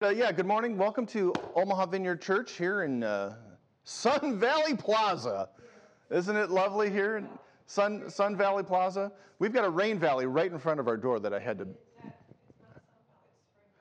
Uh, 0.00 0.10
yeah, 0.10 0.30
good 0.30 0.46
morning. 0.46 0.78
Welcome 0.78 1.06
to 1.06 1.32
Omaha 1.56 1.86
Vineyard 1.86 2.22
Church 2.22 2.52
here 2.52 2.84
in 2.84 3.02
uh, 3.02 3.34
Sun 3.82 4.38
Valley 4.40 4.76
Plaza. 4.76 5.48
Isn't 6.08 6.36
it 6.36 6.50
lovely 6.50 6.88
here 6.88 7.16
in 7.16 7.28
Sun, 7.66 8.08
Sun 8.08 8.36
Valley 8.36 8.62
Plaza? 8.62 9.10
We've 9.40 9.52
got 9.52 9.64
a 9.64 9.68
rain 9.68 9.98
valley 9.98 10.26
right 10.26 10.52
in 10.52 10.56
front 10.56 10.78
of 10.78 10.86
our 10.86 10.96
door 10.96 11.18
that 11.18 11.34
I 11.34 11.40
had 11.40 11.58
to. 11.58 11.66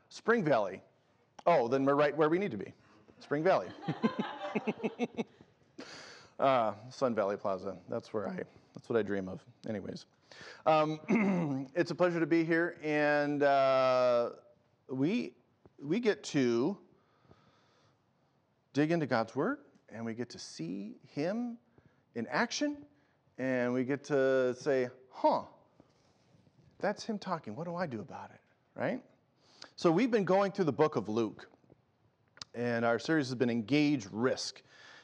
Spring 0.09 0.43
Valley. 0.43 0.81
Oh, 1.45 1.67
then 1.67 1.85
we're 1.85 1.93
right 1.93 2.17
where 2.17 2.29
we 2.29 2.39
need 2.39 2.49
to 2.49 2.57
be. 2.57 2.73
Spring 3.19 3.43
Valley. 3.43 3.67
uh, 6.39 6.73
Sun 6.89 7.13
Valley 7.13 7.37
Plaza. 7.37 7.77
That's 7.89 8.11
where 8.11 8.27
I. 8.27 8.39
That's 8.73 8.89
what 8.89 8.97
I 8.97 9.03
dream 9.03 9.29
of. 9.29 9.45
Anyways, 9.69 10.07
um, 10.65 11.67
it's 11.75 11.91
a 11.91 11.95
pleasure 11.95 12.19
to 12.19 12.25
be 12.25 12.43
here, 12.43 12.77
and 12.81 13.43
uh, 13.43 14.31
we 14.89 15.33
we 15.81 15.99
get 15.99 16.23
to 16.23 16.77
dig 18.73 18.91
into 18.91 19.05
God's 19.05 19.35
Word 19.35 19.59
and 19.89 20.05
we 20.05 20.13
get 20.13 20.29
to 20.31 20.39
see 20.39 20.95
Him 21.07 21.57
in 22.15 22.27
action 22.27 22.77
and 23.37 23.73
we 23.73 23.83
get 23.83 24.03
to 24.05 24.55
say, 24.55 24.89
huh, 25.11 25.43
that's 26.79 27.03
Him 27.03 27.19
talking. 27.19 27.55
What 27.55 27.65
do 27.65 27.75
I 27.75 27.85
do 27.85 27.99
about 27.99 28.31
it? 28.33 28.41
Right? 28.79 29.01
So 29.75 29.91
we've 29.91 30.11
been 30.11 30.25
going 30.25 30.51
through 30.51 30.65
the 30.65 30.71
book 30.71 30.95
of 30.95 31.09
Luke 31.09 31.47
and 32.55 32.83
our 32.83 32.97
series 32.97 33.27
has 33.27 33.35
been 33.35 33.49
Engage 33.49 34.07
Risk. 34.11 34.63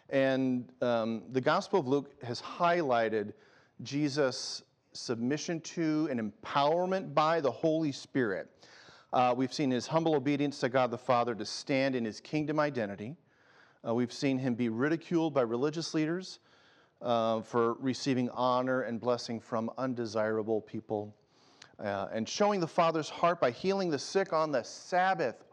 And 0.09 0.71
um, 0.81 1.23
the 1.31 1.41
Gospel 1.41 1.79
of 1.79 1.87
Luke 1.87 2.11
has 2.23 2.41
highlighted 2.41 3.33
Jesus' 3.83 4.63
submission 4.91 5.59
to 5.61 6.07
and 6.11 6.19
empowerment 6.19 7.13
by 7.13 7.39
the 7.39 7.51
Holy 7.51 7.91
Spirit. 7.91 8.49
Uh, 9.13 9.31
we've 9.37 9.53
seen 9.53 9.69
his 9.69 9.85
humble 9.85 10.15
obedience 10.15 10.57
to 10.57 10.67
God 10.67 10.89
the 10.89 10.97
Father 10.97 11.35
to 11.35 11.45
stand 11.45 11.95
in 11.95 12.03
his 12.03 12.19
kingdom 12.19 12.59
identity. 12.59 13.15
Uh, 13.87 13.93
we've 13.93 14.11
seen 14.11 14.39
him 14.39 14.55
be 14.55 14.69
ridiculed 14.69 15.35
by 15.35 15.41
religious 15.41 15.93
leaders 15.93 16.39
uh, 16.99 17.39
for 17.41 17.73
receiving 17.73 18.27
honor 18.31 18.81
and 18.81 18.99
blessing 18.99 19.39
from 19.39 19.69
undesirable 19.77 20.61
people, 20.61 21.15
uh, 21.79 22.07
and 22.11 22.27
showing 22.27 22.59
the 22.59 22.67
Father's 22.67 23.07
heart 23.07 23.39
by 23.39 23.51
healing 23.51 23.91
the 23.91 23.99
sick 23.99 24.33
on 24.33 24.51
the 24.51 24.63
Sabbath. 24.63 25.45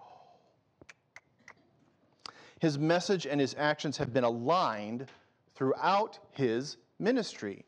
His 2.60 2.78
message 2.78 3.26
and 3.26 3.38
his 3.38 3.54
actions 3.58 3.98
have 3.98 4.10
been 4.10 4.24
aligned 4.24 5.06
throughout 5.54 6.18
his 6.30 6.78
ministry. 6.98 7.66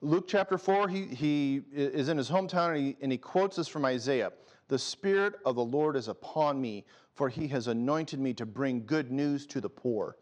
Luke 0.00 0.28
chapter 0.28 0.58
4, 0.58 0.86
he, 0.86 1.06
he 1.06 1.62
is 1.72 2.08
in 2.08 2.16
his 2.18 2.30
hometown 2.30 2.76
and 2.76 2.86
he, 2.86 2.96
and 3.00 3.10
he 3.10 3.18
quotes 3.18 3.56
this 3.56 3.66
from 3.66 3.84
Isaiah. 3.84 4.30
The 4.68 4.78
Spirit 4.78 5.34
of 5.44 5.56
the 5.56 5.64
Lord 5.64 5.96
is 5.96 6.08
upon 6.08 6.60
me, 6.60 6.84
for 7.14 7.28
he 7.28 7.48
has 7.48 7.68
anointed 7.68 8.18
me 8.18 8.34
to 8.34 8.46
bring 8.46 8.86
good 8.86 9.12
news 9.12 9.46
to 9.46 9.60
the 9.60 9.68
poor. 9.68 10.16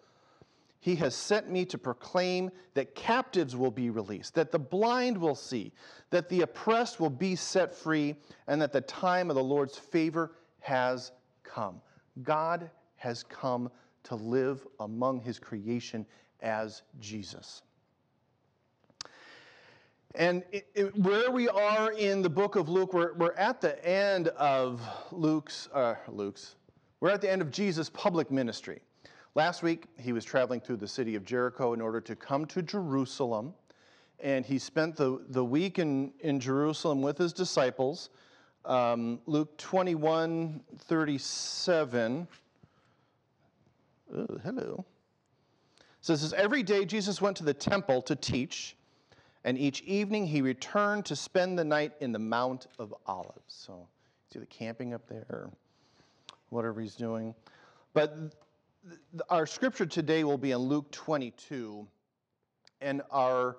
He 0.81 0.97
has 0.97 1.15
sent 1.15 1.49
me 1.49 1.65
to 1.67 1.79
proclaim 1.79 2.51
that 2.75 2.97
captives 2.97 3.55
will 3.55 3.71
be 3.71 3.89
released, 3.91 4.35
that 4.35 4.51
the 4.51 4.59
blind 4.59 5.17
will 5.17 5.37
see, 5.37 5.73
that 6.11 6.29
the 6.29 6.41
oppressed 6.41 6.99
will 6.99 7.09
be 7.09 7.37
set 7.37 7.73
free, 7.73 8.17
and 8.49 8.61
that 8.61 8.73
the 8.73 8.81
time 8.81 9.31
of 9.31 9.37
the 9.37 9.45
Lord's 9.45 9.79
favor 9.79 10.33
has 10.59 11.13
come. 11.45 11.81
God 12.25 12.69
has 12.97 13.23
come 13.23 13.71
to 14.03 14.17
live 14.17 14.67
among 14.81 15.21
his 15.21 15.39
creation 15.39 16.05
as 16.41 16.83
Jesus. 16.99 17.63
And 20.15 20.45
it, 20.53 20.67
it, 20.75 20.97
where 20.99 21.31
we 21.31 21.49
are 21.49 21.93
in 21.93 22.21
the 22.21 22.29
book 22.29 22.57
of 22.57 22.69
Luke, 22.69 22.93
we're, 22.93 23.15
we're 23.15 23.33
at 23.33 23.63
the 23.63 23.83
end 23.87 24.29
of 24.29 24.83
Luke's, 25.11 25.71
uh, 25.73 25.95
Luke's, 26.09 26.57
we're 27.01 27.11
at 27.11 27.23
the 27.23 27.31
end 27.31 27.41
of 27.41 27.51
Jesus' 27.51 27.89
public 27.89 28.31
ministry. 28.31 28.81
Last 29.35 29.63
week, 29.63 29.87
he 29.99 30.13
was 30.13 30.27
traveling 30.27 30.61
through 30.61 30.77
the 30.77 30.89
city 30.89 31.15
of 31.15 31.25
Jericho 31.25 31.73
in 31.73 31.81
order 31.81 32.01
to 32.03 32.15
come 32.15 32.45
to 32.47 32.61
Jerusalem. 32.61 33.55
And 34.21 34.45
he 34.45 34.59
spent 34.59 34.97
the, 34.97 35.25
the 35.31 35.45
week 35.45 35.79
in, 35.79 36.13
in 36.21 36.39
Jerusalem 36.39 37.01
with 37.01 37.17
his 37.17 37.33
disciples. 37.33 38.11
Um, 38.67 39.19
Luke 39.27 39.57
21 39.57 40.61
37. 40.79 42.29
Oh, 44.15 44.27
hello. 44.45 44.85
says, 46.03 46.35
Every 46.35 46.63
day 46.63 46.85
Jesus 46.85 47.23
went 47.23 47.39
to 47.39 47.45
the 47.45 47.55
temple 47.55 48.03
to 48.03 48.15
teach 48.15 48.77
and 49.45 49.59
each 49.59 49.83
evening 49.83 50.27
he 50.27 50.41
returned 50.41 51.05
to 51.07 51.17
spend 51.17 51.59
the 51.59 51.65
night 51.65 51.93
in 52.01 52.13
the 52.13 52.19
Mount 52.19 52.67
of 52.79 52.95
Olives. 53.07 53.43
So 53.49 53.89
he's 54.29 54.37
either 54.37 54.47
camping 54.47 54.95
up 54.95 55.07
there 55.09 55.27
or 55.29 55.51
whatever 56.51 56.81
he's 56.81 56.95
doing. 56.95 57.35
But 57.93 58.17
our 59.29 59.47
scripture 59.47 59.87
today 59.87 60.25
will 60.25 60.39
be 60.39 60.53
in 60.53 60.59
Luke 60.59 60.91
22, 60.93 61.87
and 62.81 63.03
our, 63.11 63.57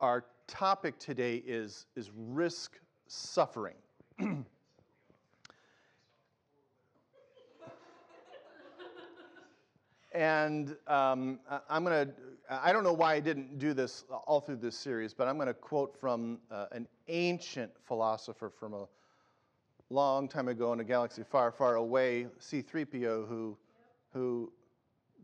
our 0.00 0.24
topic 0.46 0.98
today 0.98 1.42
is, 1.46 1.86
is 1.96 2.10
risk 2.14 2.78
suffering. 3.06 3.74
and 10.12 10.76
um, 10.86 11.40
I'm 11.68 11.84
going 11.84 12.06
to 12.06 12.14
I 12.50 12.72
don't 12.72 12.84
know 12.84 12.92
why 12.92 13.14
I 13.14 13.20
didn't 13.20 13.58
do 13.58 13.72
this 13.72 14.04
all 14.26 14.40
through 14.40 14.56
this 14.56 14.76
series, 14.76 15.14
but 15.14 15.28
I'm 15.28 15.36
going 15.36 15.48
to 15.48 15.54
quote 15.54 15.96
from 15.98 16.38
uh, 16.50 16.66
an 16.72 16.86
ancient 17.08 17.72
philosopher 17.84 18.50
from 18.50 18.74
a 18.74 18.86
long 19.88 20.28
time 20.28 20.48
ago 20.48 20.72
in 20.74 20.80
a 20.80 20.84
galaxy 20.84 21.22
far, 21.22 21.50
far 21.50 21.76
away, 21.76 22.26
C3PO, 22.40 23.26
who, 23.28 23.56
who 24.12 24.52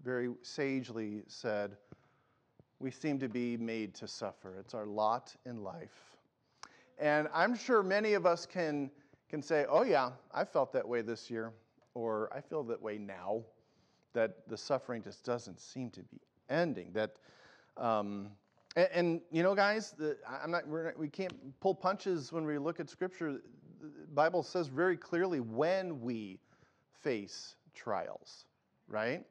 very 0.03 0.31
sagely 0.41 1.23
said, 1.27 1.77
We 2.79 2.91
seem 2.91 3.19
to 3.19 3.29
be 3.29 3.59
made 3.59 3.95
to 3.97 4.09
suffer. 4.09 4.57
It's 4.59 4.73
our 4.73 4.87
lot 4.87 5.35
in 5.45 5.63
life. 5.63 6.17
And 6.99 7.29
I'm 7.35 7.55
sure 7.55 7.83
many 7.83 8.15
of 8.15 8.25
us 8.25 8.47
can, 8.47 8.91
can 9.29 9.43
say, 9.43 9.67
Oh, 9.69 9.83
yeah, 9.83 10.13
I 10.33 10.45
felt 10.45 10.73
that 10.73 10.89
way 10.89 11.03
this 11.03 11.31
year, 11.31 11.53
or 11.93 12.31
I 12.35 12.41
feel 12.41 12.63
that 12.65 12.81
way 12.81 12.97
now, 12.97 13.43
that 14.15 14.49
the 14.49 14.57
suffering 14.57 15.03
just 15.03 15.23
doesn't 15.23 15.61
seem 15.61 15.91
to 15.91 16.01
be 16.01 16.19
ending. 16.51 16.93
That, 16.93 17.13
um, 17.77 18.29
and, 18.77 18.89
and, 18.93 19.21
you 19.31 19.43
know, 19.43 19.55
guys, 19.55 19.95
the, 19.97 20.17
I'm 20.29 20.51
not, 20.51 20.67
we're 20.67 20.85
not, 20.87 20.99
we 20.99 21.09
can't 21.09 21.33
pull 21.61 21.75
punches 21.75 22.33
when 22.33 22.45
we 22.45 22.59
look 22.59 22.81
at 22.81 22.91
Scripture. 22.91 23.41
The 23.81 24.15
Bible 24.15 24.43
says 24.43 24.69
very 24.69 24.97
clearly 24.97 25.41
when 25.41 26.01
we 26.01 26.39
face 27.01 27.55
trials, 27.75 28.45
right? 28.89 29.25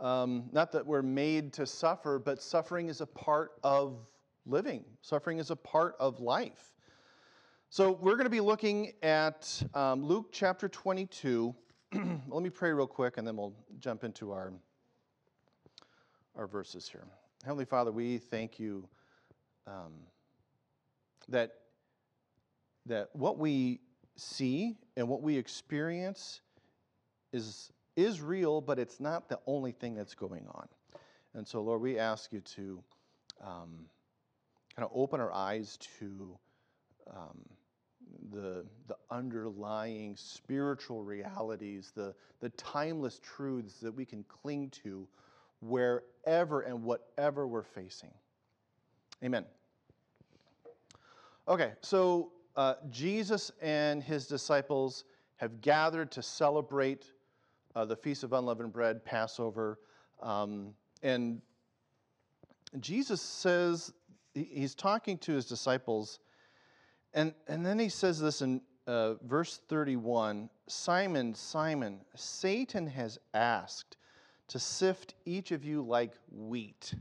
Um, 0.00 0.44
not 0.52 0.72
that 0.72 0.86
we're 0.86 1.02
made 1.02 1.52
to 1.54 1.66
suffer, 1.66 2.18
but 2.18 2.42
suffering 2.42 2.88
is 2.88 3.00
a 3.00 3.06
part 3.06 3.52
of 3.62 3.98
living. 4.46 4.84
Suffering 5.02 5.38
is 5.38 5.50
a 5.50 5.56
part 5.56 5.94
of 6.00 6.20
life. 6.20 6.74
So 7.70 7.92
we're 7.92 8.14
going 8.14 8.24
to 8.24 8.30
be 8.30 8.40
looking 8.40 8.92
at 9.02 9.62
um, 9.74 10.04
Luke 10.04 10.28
chapter 10.32 10.68
22. 10.68 11.54
Let 11.92 12.42
me 12.42 12.50
pray 12.50 12.72
real 12.72 12.86
quick, 12.86 13.18
and 13.18 13.26
then 13.26 13.36
we'll 13.36 13.54
jump 13.78 14.04
into 14.04 14.32
our 14.32 14.52
our 16.36 16.46
verses 16.46 16.88
here. 16.88 17.04
Heavenly 17.44 17.64
Father, 17.64 17.92
we 17.92 18.18
thank 18.18 18.58
you 18.58 18.88
um, 19.66 19.92
that, 21.28 21.54
that 22.86 23.10
what 23.12 23.38
we 23.38 23.80
see 24.16 24.76
and 24.96 25.08
what 25.08 25.22
we 25.22 25.36
experience 25.36 26.40
is, 27.32 27.70
is 27.96 28.20
real, 28.20 28.60
but 28.60 28.78
it's 28.78 29.00
not 29.00 29.28
the 29.28 29.38
only 29.46 29.72
thing 29.72 29.94
that's 29.94 30.14
going 30.14 30.46
on. 30.54 30.68
And 31.34 31.46
so, 31.46 31.60
Lord, 31.62 31.80
we 31.80 31.98
ask 31.98 32.32
you 32.32 32.40
to 32.40 32.82
um, 33.42 33.86
kind 34.74 34.84
of 34.84 34.90
open 34.94 35.20
our 35.20 35.32
eyes 35.32 35.78
to 35.98 36.38
um, 37.10 37.38
the, 38.32 38.64
the 38.86 38.96
underlying 39.10 40.16
spiritual 40.16 41.02
realities, 41.02 41.92
the, 41.94 42.14
the 42.40 42.50
timeless 42.50 43.20
truths 43.22 43.74
that 43.80 43.94
we 43.94 44.04
can 44.04 44.24
cling 44.24 44.70
to 44.82 45.06
wherever 45.68 46.60
and 46.60 46.82
whatever 46.82 47.46
we're 47.46 47.62
facing. 47.62 48.12
Amen. 49.22 49.44
Okay, 51.48 51.72
so 51.80 52.32
uh, 52.56 52.74
Jesus 52.90 53.52
and 53.60 54.02
his 54.02 54.26
disciples 54.26 55.04
have 55.36 55.60
gathered 55.60 56.10
to 56.12 56.22
celebrate 56.22 57.06
uh, 57.74 57.84
the 57.84 57.96
Feast 57.96 58.22
of 58.22 58.32
Unleavened 58.32 58.72
Bread, 58.72 59.04
Passover. 59.04 59.78
Um, 60.22 60.74
and 61.02 61.42
Jesus 62.80 63.20
says, 63.20 63.92
he's 64.34 64.74
talking 64.74 65.18
to 65.18 65.32
his 65.32 65.44
disciples, 65.46 66.20
and, 67.12 67.34
and 67.48 67.64
then 67.64 67.78
he 67.78 67.88
says 67.88 68.20
this 68.20 68.42
in 68.42 68.60
uh, 68.86 69.14
verse 69.24 69.60
31 69.68 70.48
Simon, 70.66 71.34
Simon, 71.34 72.00
Satan 72.16 72.86
has 72.86 73.18
asked 73.34 73.96
to 74.48 74.58
sift 74.58 75.14
each 75.24 75.52
of 75.52 75.64
you 75.64 75.82
like 75.82 76.12
wheat. 76.30 76.94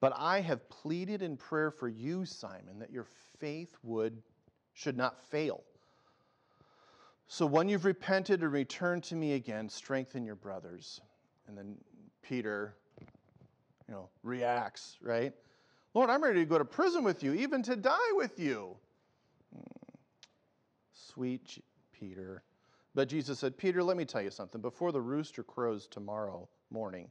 But 0.00 0.12
I 0.16 0.40
have 0.40 0.68
pleaded 0.68 1.22
in 1.22 1.36
prayer 1.36 1.70
for 1.70 1.88
you, 1.88 2.24
Simon, 2.24 2.78
that 2.78 2.90
your 2.90 3.06
faith 3.38 3.76
would 3.82 4.22
should 4.74 4.96
not 4.96 5.22
fail. 5.30 5.62
So 7.26 7.46
when 7.46 7.68
you've 7.68 7.84
repented 7.84 8.42
and 8.42 8.52
returned 8.52 9.02
to 9.04 9.16
me 9.16 9.32
again, 9.34 9.68
strengthen 9.68 10.24
your 10.24 10.34
brothers. 10.34 11.00
And 11.46 11.56
then 11.56 11.76
Peter, 12.22 12.74
you 13.88 13.94
know, 13.94 14.08
reacts, 14.22 14.98
right? 15.00 15.32
Lord, 15.94 16.10
I'm 16.10 16.22
ready 16.22 16.40
to 16.40 16.44
go 16.44 16.58
to 16.58 16.64
prison 16.64 17.04
with 17.04 17.22
you, 17.22 17.32
even 17.34 17.62
to 17.62 17.76
die 17.76 18.12
with 18.12 18.38
you. 18.38 18.76
Hmm. 19.54 19.62
Sweet 20.92 21.62
Peter. 21.92 22.42
But 22.94 23.08
Jesus 23.08 23.38
said, 23.40 23.56
Peter, 23.56 23.82
let 23.82 23.96
me 23.96 24.04
tell 24.04 24.22
you 24.22 24.30
something. 24.30 24.60
Before 24.60 24.92
the 24.92 25.00
rooster 25.00 25.42
crows 25.42 25.88
tomorrow 25.88 26.48
morning, 26.70 27.10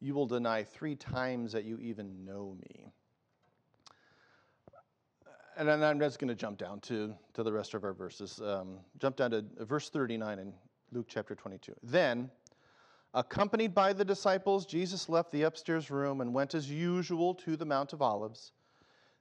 you 0.00 0.14
will 0.14 0.26
deny 0.26 0.64
three 0.64 0.96
times 0.96 1.52
that 1.52 1.64
you 1.64 1.78
even 1.78 2.24
know 2.24 2.56
me. 2.60 2.86
And 5.56 5.68
then 5.68 5.82
I'm 5.82 6.00
just 6.00 6.18
going 6.18 6.28
to 6.28 6.34
jump 6.34 6.58
down 6.58 6.80
to, 6.80 7.14
to 7.34 7.42
the 7.42 7.52
rest 7.52 7.74
of 7.74 7.84
our 7.84 7.92
verses. 7.92 8.40
Um, 8.40 8.78
jump 8.98 9.16
down 9.16 9.30
to 9.32 9.44
verse 9.60 9.90
39 9.90 10.38
in 10.38 10.52
Luke 10.90 11.06
chapter 11.08 11.34
22. 11.34 11.74
Then, 11.82 12.30
accompanied 13.14 13.74
by 13.74 13.92
the 13.92 14.04
disciples, 14.04 14.64
Jesus 14.64 15.08
left 15.08 15.30
the 15.32 15.42
upstairs 15.42 15.90
room 15.90 16.22
and 16.22 16.32
went 16.32 16.54
as 16.54 16.70
usual 16.70 17.34
to 17.34 17.56
the 17.56 17.66
Mount 17.66 17.92
of 17.92 18.00
Olives. 18.00 18.52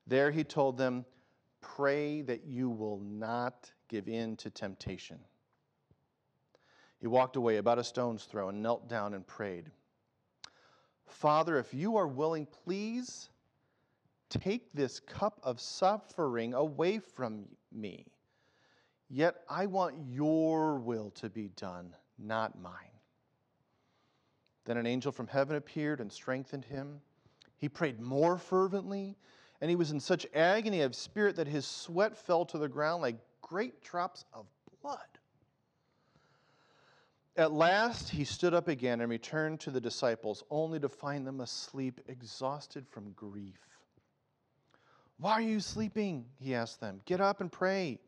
There 0.08 0.32
he 0.32 0.44
told 0.44 0.78
them, 0.78 1.06
Pray 1.62 2.22
that 2.22 2.46
you 2.46 2.70
will 2.70 3.00
not 3.00 3.70
give 3.90 4.08
in 4.08 4.38
to 4.38 4.50
temptation. 4.50 5.20
He 7.00 7.08
walked 7.08 7.36
away 7.36 7.58
about 7.58 7.80
a 7.80 7.84
stone's 7.84 8.26
throw 8.26 8.50
and 8.50 8.62
knelt 8.62 8.90
down 8.90 9.14
and 9.14 9.26
prayed. 9.26 9.72
Father, 11.06 11.58
if 11.58 11.74
you 11.74 11.96
are 11.96 12.08
willing, 12.08 12.46
please 12.46 13.30
take 14.30 14.72
this 14.74 15.00
cup 15.00 15.40
of 15.44 15.60
suffering 15.60 16.54
away 16.54 17.00
from 17.00 17.46
me. 17.72 18.06
Yet 19.10 19.42
I 19.50 19.66
want 19.66 19.96
your 20.08 20.78
will 20.78 21.10
to 21.12 21.30
be 21.30 21.50
done, 21.56 21.96
not 22.20 22.60
mine. 22.60 22.74
Then 24.66 24.78
an 24.78 24.86
angel 24.86 25.12
from 25.12 25.28
heaven 25.28 25.56
appeared 25.56 26.00
and 26.00 26.12
strengthened 26.12 26.66
him. 26.66 27.02
He 27.58 27.68
prayed 27.68 28.00
more 28.00 28.38
fervently, 28.38 29.18
and 29.62 29.70
he 29.70 29.76
was 29.76 29.92
in 29.92 30.00
such 30.00 30.28
agony 30.36 30.82
of 30.82 30.96
spirit 30.96 31.36
that 31.38 31.48
his 31.48 31.66
sweat 31.66 32.16
fell 32.16 32.46
to 32.46 32.58
the 32.58 32.68
ground 32.68 33.02
like 33.02 33.18
great 33.42 33.82
drops 33.82 34.26
of 34.32 34.46
blood. 34.82 35.00
At 37.40 37.54
last 37.54 38.10
he 38.10 38.26
stood 38.26 38.54
up 38.54 38.68
again 38.68 39.00
and 39.00 39.10
returned 39.10 39.62
to 39.62 39.72
the 39.72 39.80
disciples, 39.80 40.44
only 40.50 40.78
to 40.82 40.90
find 40.90 41.26
them 41.26 41.40
asleep, 41.40 42.02
exhausted 42.10 42.86
from 42.86 43.14
grief. 43.14 43.62
Why 45.20 45.32
are 45.32 45.42
you 45.42 45.62
sleeping? 45.62 46.26
He 46.42 46.54
asked 46.54 46.82
them. 46.82 47.00
Get 47.06 47.22
up 47.22 47.40
and 47.40 47.50
pray, 47.50 48.02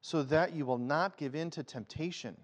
so 0.00 0.24
that 0.24 0.54
you 0.54 0.66
will 0.66 0.76
not 0.76 1.16
give 1.16 1.36
in 1.36 1.50
to 1.50 1.62
temptation. 1.62 2.36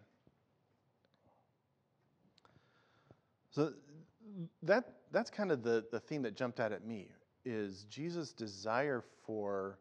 So 3.51 3.73
that, 4.63 4.85
that's 5.11 5.31
kind 5.31 5.51
of 5.51 5.65
the, 5.65 5.85
the 5.91 5.99
theme 5.99 6.23
that 6.23 6.37
jumped 6.37 6.61
out 6.61 6.71
at 6.71 6.87
me 6.87 7.09
is 7.45 7.87
Jesus' 7.91 8.33
desire 8.33 9.03
for 9.27 9.81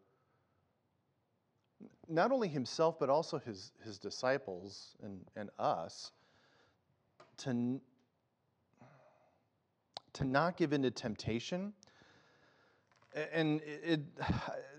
not 2.09 2.31
only 2.31 2.47
himself, 2.47 2.97
but 2.99 3.11
also 3.11 3.37
his, 3.37 3.71
his 3.83 3.99
disciples 3.99 4.95
and, 5.03 5.19
and 5.35 5.51
us 5.59 6.11
to, 7.37 7.79
to 10.13 10.23
not 10.23 10.57
give 10.57 10.73
in 10.73 10.81
to 10.83 10.91
temptation. 10.91 11.73
And 13.33 13.61
it, 13.61 13.81
it, 13.83 13.99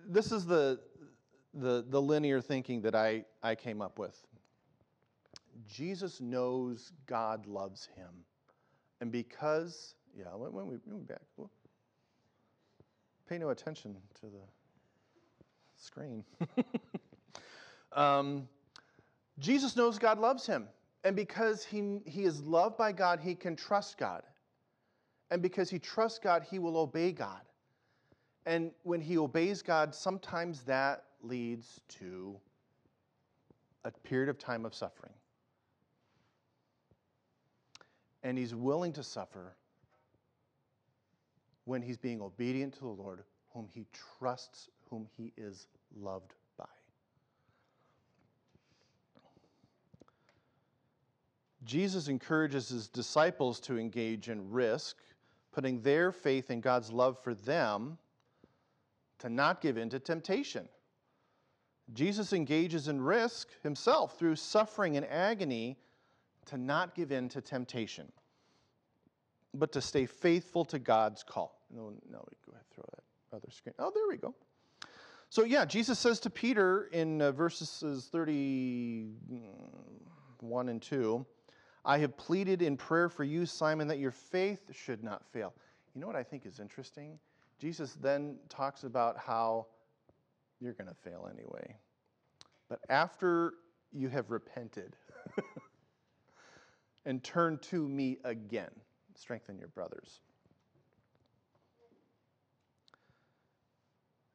this 0.08 0.32
is 0.32 0.44
the, 0.44 0.80
the, 1.54 1.84
the 1.88 2.00
linear 2.00 2.40
thinking 2.40 2.82
that 2.82 2.94
I, 2.94 3.24
I 3.42 3.54
came 3.54 3.80
up 3.80 3.98
with. 3.98 4.16
Jesus 5.68 6.20
knows 6.20 6.92
God 7.06 7.46
loves 7.46 7.88
him. 7.96 8.08
And 9.00 9.12
because, 9.12 9.94
yeah, 10.16 10.34
when, 10.34 10.52
when 10.52 10.66
we 10.66 10.78
move 10.86 11.06
back, 11.06 11.20
pay 13.28 13.38
no 13.38 13.50
attention 13.50 13.96
to 14.20 14.26
the 14.26 14.42
screen. 15.76 16.24
um, 17.92 18.48
Jesus 19.38 19.76
knows 19.76 19.98
God 19.98 20.18
loves 20.18 20.46
him. 20.46 20.66
And 21.04 21.14
because 21.14 21.64
he, 21.64 21.98
he 22.06 22.24
is 22.24 22.42
loved 22.42 22.78
by 22.78 22.90
God, 22.90 23.20
he 23.20 23.34
can 23.34 23.54
trust 23.54 23.98
God. 23.98 24.22
And 25.30 25.42
because 25.42 25.68
he 25.68 25.78
trusts 25.78 26.18
God, 26.18 26.44
he 26.50 26.58
will 26.58 26.78
obey 26.78 27.12
God. 27.12 27.42
And 28.46 28.70
when 28.82 29.00
he 29.00 29.18
obeys 29.18 29.62
God, 29.62 29.94
sometimes 29.94 30.62
that 30.62 31.04
leads 31.22 31.80
to 32.00 32.36
a 33.84 33.90
period 33.90 34.30
of 34.30 34.38
time 34.38 34.64
of 34.64 34.74
suffering. 34.74 35.12
And 38.22 38.38
he's 38.38 38.54
willing 38.54 38.92
to 38.94 39.02
suffer 39.02 39.54
when 41.66 41.82
he's 41.82 41.98
being 41.98 42.22
obedient 42.22 42.74
to 42.74 42.80
the 42.80 42.86
Lord, 43.02 43.24
whom 43.52 43.68
he 43.70 43.86
trusts, 44.18 44.70
whom 44.88 45.06
he 45.16 45.32
is 45.36 45.66
loved 45.94 46.34
Jesus 51.64 52.08
encourages 52.08 52.68
his 52.68 52.88
disciples 52.88 53.60
to 53.60 53.78
engage 53.78 54.28
in 54.28 54.50
risk, 54.50 54.96
putting 55.52 55.80
their 55.80 56.12
faith 56.12 56.50
in 56.50 56.60
God's 56.60 56.92
love 56.92 57.18
for 57.22 57.34
them 57.34 57.98
to 59.20 59.28
not 59.28 59.60
give 59.60 59.76
in 59.76 59.88
to 59.90 59.98
temptation. 59.98 60.68
Jesus 61.92 62.32
engages 62.32 62.88
in 62.88 63.00
risk 63.00 63.48
himself 63.62 64.18
through 64.18 64.36
suffering 64.36 64.96
and 64.96 65.06
agony 65.06 65.78
to 66.46 66.58
not 66.58 66.94
give 66.94 67.12
in 67.12 67.28
to 67.30 67.40
temptation, 67.40 68.10
but 69.52 69.72
to 69.72 69.80
stay 69.80 70.06
faithful 70.06 70.64
to 70.66 70.78
God's 70.78 71.22
call. 71.22 71.60
No, 71.70 71.92
no, 72.10 72.24
go 72.46 72.52
ahead 72.52 72.64
throw 72.74 72.84
that 72.92 73.36
other 73.36 73.50
screen. 73.50 73.74
Oh, 73.78 73.92
there 73.94 74.08
we 74.08 74.16
go. 74.16 74.34
So, 75.30 75.44
yeah, 75.44 75.64
Jesus 75.64 75.98
says 75.98 76.20
to 76.20 76.30
Peter 76.30 76.88
in 76.92 77.20
uh, 77.20 77.32
verses 77.32 78.08
31 78.12 80.68
and 80.68 80.80
2 80.80 81.26
I 81.84 81.98
have 81.98 82.16
pleaded 82.16 82.62
in 82.62 82.76
prayer 82.76 83.08
for 83.08 83.24
you, 83.24 83.44
Simon, 83.44 83.88
that 83.88 83.98
your 83.98 84.10
faith 84.10 84.70
should 84.74 85.04
not 85.04 85.24
fail. 85.32 85.52
You 85.94 86.00
know 86.00 86.06
what 86.06 86.16
I 86.16 86.22
think 86.22 86.46
is 86.46 86.58
interesting? 86.58 87.18
Jesus 87.58 87.96
then 88.00 88.36
talks 88.48 88.84
about 88.84 89.18
how 89.18 89.66
you're 90.60 90.72
going 90.72 90.88
to 90.88 90.94
fail 90.94 91.28
anyway. 91.32 91.76
But 92.68 92.80
after 92.88 93.54
you 93.92 94.08
have 94.08 94.30
repented 94.30 94.96
and 97.04 97.22
turned 97.22 97.62
to 97.62 97.86
me 97.86 98.18
again, 98.24 98.70
strengthen 99.14 99.58
your 99.58 99.68
brothers. 99.68 100.20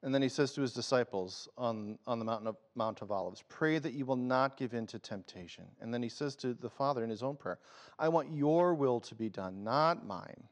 And 0.01 0.15
then 0.15 0.21
he 0.21 0.29
says 0.29 0.53
to 0.53 0.61
his 0.61 0.73
disciples 0.73 1.49
on, 1.57 1.99
on 2.07 2.19
the 2.19 2.25
mountain 2.25 2.47
of, 2.47 2.55
Mount 2.75 3.01
of 3.01 3.11
Olives, 3.11 3.43
Pray 3.49 3.79
that 3.79 3.93
you 3.93 4.05
will 4.05 4.15
not 4.15 4.55
give 4.55 4.73
in 4.73 4.87
to 4.87 4.99
temptation. 4.99 5.65
And 5.81 5.93
then 5.93 6.01
he 6.01 6.07
says 6.07 6.35
to 6.37 6.53
the 6.53 6.69
Father 6.69 7.03
in 7.03 7.09
his 7.09 7.21
own 7.21 7.35
prayer, 7.35 7.59
I 7.97 8.07
want 8.07 8.31
your 8.31 8.73
will 8.73 9.01
to 9.01 9.15
be 9.15 9.29
done, 9.29 9.63
not 9.63 10.05
mine. 10.05 10.43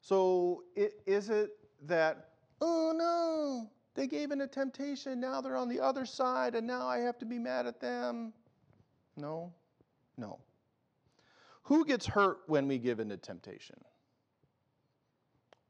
So 0.00 0.62
it, 0.76 1.00
is 1.06 1.30
it 1.30 1.50
that, 1.86 2.28
oh 2.60 2.92
no, 2.96 3.70
they 3.94 4.06
gave 4.06 4.30
in 4.30 4.38
to 4.38 4.46
temptation, 4.46 5.20
now 5.20 5.40
they're 5.40 5.56
on 5.56 5.68
the 5.68 5.80
other 5.80 6.06
side, 6.06 6.54
and 6.54 6.66
now 6.66 6.86
I 6.86 6.98
have 6.98 7.18
to 7.18 7.24
be 7.24 7.38
mad 7.38 7.66
at 7.66 7.80
them? 7.80 8.32
No, 9.16 9.52
no. 10.16 10.38
Who 11.64 11.84
gets 11.84 12.06
hurt 12.06 12.38
when 12.46 12.68
we 12.68 12.78
give 12.78 13.00
in 13.00 13.08
to 13.10 13.16
temptation? 13.16 13.76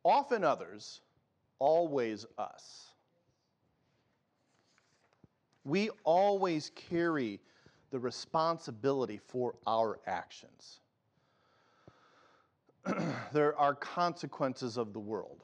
Often 0.05 0.45
others, 0.45 1.01
always 1.59 2.27
us. 2.39 2.89
We 5.65 5.91
always 6.05 6.71
carry 6.75 7.41
the 7.91 7.99
responsibility 7.99 9.21
for 9.29 9.55
our 9.67 10.01
actions. 10.07 10.81
there 13.33 13.57
are 13.57 13.75
consequences 13.75 14.77
of 14.77 14.93
the 14.93 14.99
world, 14.99 15.43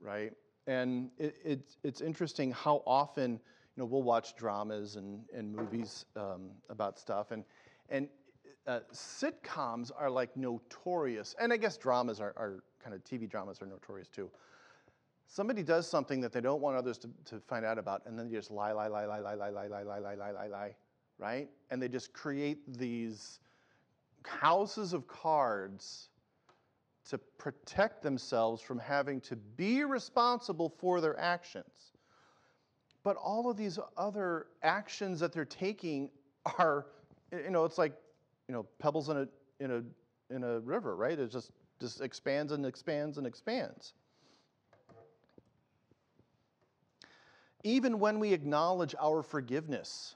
right? 0.00 0.32
And 0.66 1.10
it, 1.18 1.34
it, 1.44 1.60
it's 1.82 2.00
interesting 2.00 2.52
how 2.52 2.82
often, 2.86 3.32
you 3.32 3.38
know, 3.76 3.84
we'll 3.86 4.02
watch 4.02 4.36
dramas 4.36 4.96
and, 4.96 5.22
and 5.34 5.52
movies 5.52 6.04
um, 6.14 6.50
about 6.68 6.98
stuff, 6.98 7.30
and, 7.32 7.42
and 7.88 8.08
uh, 8.68 8.80
sitcoms 8.92 9.90
are 9.98 10.10
like 10.10 10.36
notorious, 10.36 11.34
and 11.40 11.52
I 11.52 11.56
guess 11.56 11.78
dramas 11.78 12.20
are, 12.20 12.34
are 12.36 12.62
kind 12.84 12.94
of 12.94 13.02
TV 13.02 13.28
dramas 13.28 13.62
are 13.62 13.66
notorious 13.66 14.08
too. 14.08 14.30
Somebody 15.26 15.62
does 15.62 15.88
something 15.88 16.20
that 16.20 16.32
they 16.32 16.40
don't 16.40 16.60
want 16.60 16.76
others 16.76 16.98
to, 16.98 17.10
to 17.26 17.40
find 17.40 17.64
out 17.64 17.78
about, 17.78 18.02
and 18.06 18.18
then 18.18 18.28
they 18.28 18.36
just 18.36 18.50
lie, 18.50 18.72
lie, 18.72 18.86
lie, 18.86 19.06
lie, 19.06 19.20
lie, 19.20 19.34
lie, 19.34 19.48
lie, 19.50 19.66
lie, 19.66 19.82
lie, 19.82 19.98
lie, 19.98 20.14
lie, 20.14 20.30
lie, 20.30 20.46
lie, 20.46 20.74
right? 21.18 21.48
And 21.70 21.82
they 21.82 21.88
just 21.88 22.12
create 22.12 22.58
these 22.78 23.40
houses 24.24 24.92
of 24.92 25.06
cards 25.06 26.10
to 27.08 27.16
protect 27.38 28.02
themselves 28.02 28.60
from 28.60 28.78
having 28.78 29.20
to 29.22 29.36
be 29.36 29.84
responsible 29.84 30.68
for 30.68 31.00
their 31.00 31.18
actions. 31.18 31.92
but 33.02 33.16
all 33.16 33.48
of 33.48 33.56
these 33.56 33.78
other 33.96 34.48
actions 34.62 35.20
that 35.20 35.32
they're 35.32 35.44
taking 35.46 36.10
are, 36.58 36.86
you 37.32 37.50
know, 37.50 37.64
it's 37.64 37.78
like, 37.78 37.94
you 38.48 38.54
know, 38.54 38.66
pebbles 38.78 39.08
in 39.10 39.16
a 39.18 39.28
in 39.60 39.70
a 39.70 39.82
in 40.34 40.42
a 40.42 40.60
river, 40.60 40.96
right? 40.96 41.18
It 41.18 41.30
just 41.30 41.50
just 41.80 42.00
expands 42.00 42.52
and 42.52 42.66
expands 42.66 43.18
and 43.18 43.26
expands. 43.26 43.92
Even 47.64 47.98
when 47.98 48.18
we 48.18 48.32
acknowledge 48.32 48.94
our 49.00 49.22
forgiveness, 49.22 50.14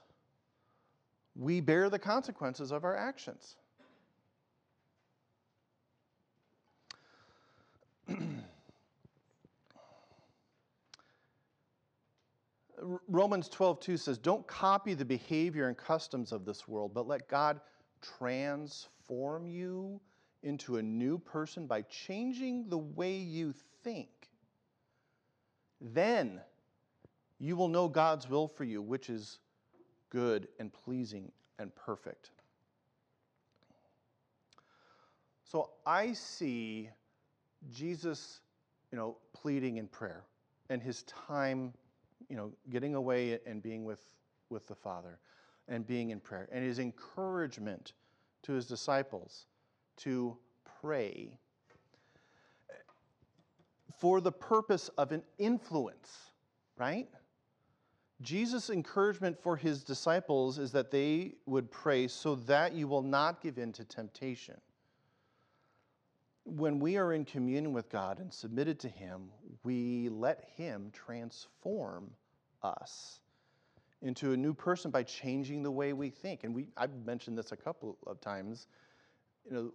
we 1.35 1.61
bear 1.61 1.89
the 1.89 1.99
consequences 1.99 2.71
of 2.71 2.83
our 2.83 2.95
actions. 2.95 3.57
Romans 13.07 13.49
12, 13.49 13.79
2 13.79 13.97
says, 13.97 14.17
Don't 14.17 14.47
copy 14.47 14.93
the 14.93 15.05
behavior 15.05 15.67
and 15.67 15.77
customs 15.77 16.31
of 16.31 16.45
this 16.45 16.67
world, 16.67 16.93
but 16.93 17.07
let 17.07 17.27
God 17.27 17.59
transform 18.17 19.47
you 19.47 19.99
into 20.43 20.77
a 20.77 20.81
new 20.81 21.17
person 21.17 21.67
by 21.67 21.81
changing 21.83 22.67
the 22.69 22.77
way 22.77 23.15
you 23.15 23.53
think. 23.83 24.09
Then 25.79 26.41
you 27.39 27.55
will 27.55 27.67
know 27.67 27.87
God's 27.87 28.29
will 28.29 28.47
for 28.47 28.63
you, 28.63 28.81
which 28.81 29.09
is 29.09 29.39
good 30.09 30.47
and 30.59 30.71
pleasing 30.71 31.31
and 31.59 31.73
perfect. 31.75 32.31
So 35.43 35.71
I 35.85 36.13
see 36.13 36.89
Jesus, 37.71 38.39
you 38.91 38.97
know, 38.97 39.17
pleading 39.33 39.77
in 39.77 39.87
prayer 39.87 40.23
and 40.69 40.81
his 40.81 41.03
time, 41.03 41.73
you 42.29 42.35
know, 42.35 42.51
getting 42.69 42.95
away 42.95 43.39
and 43.45 43.61
being 43.61 43.85
with, 43.85 44.01
with 44.49 44.67
the 44.67 44.75
Father 44.75 45.19
and 45.67 45.85
being 45.85 46.09
in 46.09 46.19
prayer 46.19 46.47
and 46.51 46.63
his 46.63 46.79
encouragement 46.79 47.93
to 48.43 48.53
his 48.53 48.65
disciples 48.65 49.45
to 49.97 50.37
pray 50.81 51.37
for 53.97 54.19
the 54.19 54.31
purpose 54.31 54.89
of 54.97 55.11
an 55.11 55.23
influence, 55.37 56.31
right? 56.77 57.07
Jesus' 58.21 58.69
encouragement 58.69 59.37
for 59.41 59.55
his 59.55 59.83
disciples 59.83 60.59
is 60.59 60.71
that 60.71 60.91
they 60.91 61.35
would 61.45 61.71
pray 61.71 62.07
so 62.07 62.35
that 62.35 62.73
you 62.73 62.87
will 62.87 63.01
not 63.01 63.41
give 63.41 63.57
in 63.57 63.71
to 63.73 63.83
temptation. 63.83 64.59
When 66.45 66.79
we 66.79 66.97
are 66.97 67.13
in 67.13 67.23
communion 67.23 67.71
with 67.71 67.89
God 67.89 68.19
and 68.19 68.33
submitted 68.33 68.77
to 68.81 68.89
Him, 68.89 69.29
we 69.63 70.09
let 70.09 70.49
Him 70.57 70.91
transform 70.91 72.11
us 72.61 73.21
into 74.03 74.33
a 74.33 74.37
new 74.37 74.53
person 74.53 74.91
by 74.91 75.01
changing 75.01 75.63
the 75.63 75.71
way 75.71 75.93
we 75.93 76.09
think. 76.09 76.43
And 76.43 76.53
we, 76.53 76.67
I've 76.77 76.93
mentioned 77.05 77.37
this 77.37 77.53
a 77.53 77.57
couple 77.57 77.97
of 78.05 78.19
times. 78.21 78.67
You 79.45 79.51
know, 79.51 79.71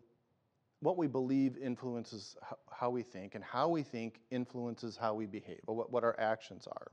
what 0.81 0.97
we 0.97 1.09
believe 1.09 1.57
influences 1.57 2.37
how 2.71 2.91
we 2.91 3.03
think, 3.03 3.35
and 3.35 3.43
how 3.43 3.69
we 3.69 3.83
think 3.83 4.21
influences 4.31 4.97
how 4.97 5.15
we 5.15 5.27
behave, 5.27 5.61
or 5.67 5.75
what, 5.75 5.91
what 5.91 6.05
our 6.05 6.15
actions 6.21 6.69
are. 6.69 6.93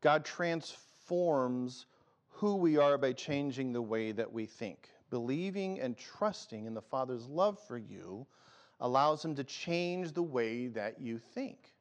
God 0.00 0.24
transforms 0.24 1.86
who 2.28 2.56
we 2.56 2.76
are 2.76 2.98
by 2.98 3.12
changing 3.12 3.72
the 3.72 3.82
way 3.82 4.12
that 4.12 4.32
we 4.32 4.46
think. 4.46 4.88
Believing 5.10 5.80
and 5.80 5.96
trusting 5.96 6.66
in 6.66 6.74
the 6.74 6.82
Father's 6.82 7.28
love 7.28 7.58
for 7.68 7.78
you 7.78 8.26
allows 8.80 9.24
Him 9.24 9.36
to 9.36 9.44
change 9.44 10.12
the 10.12 10.22
way 10.22 10.66
that 10.68 11.00
you 11.00 11.18
think. 11.18 11.75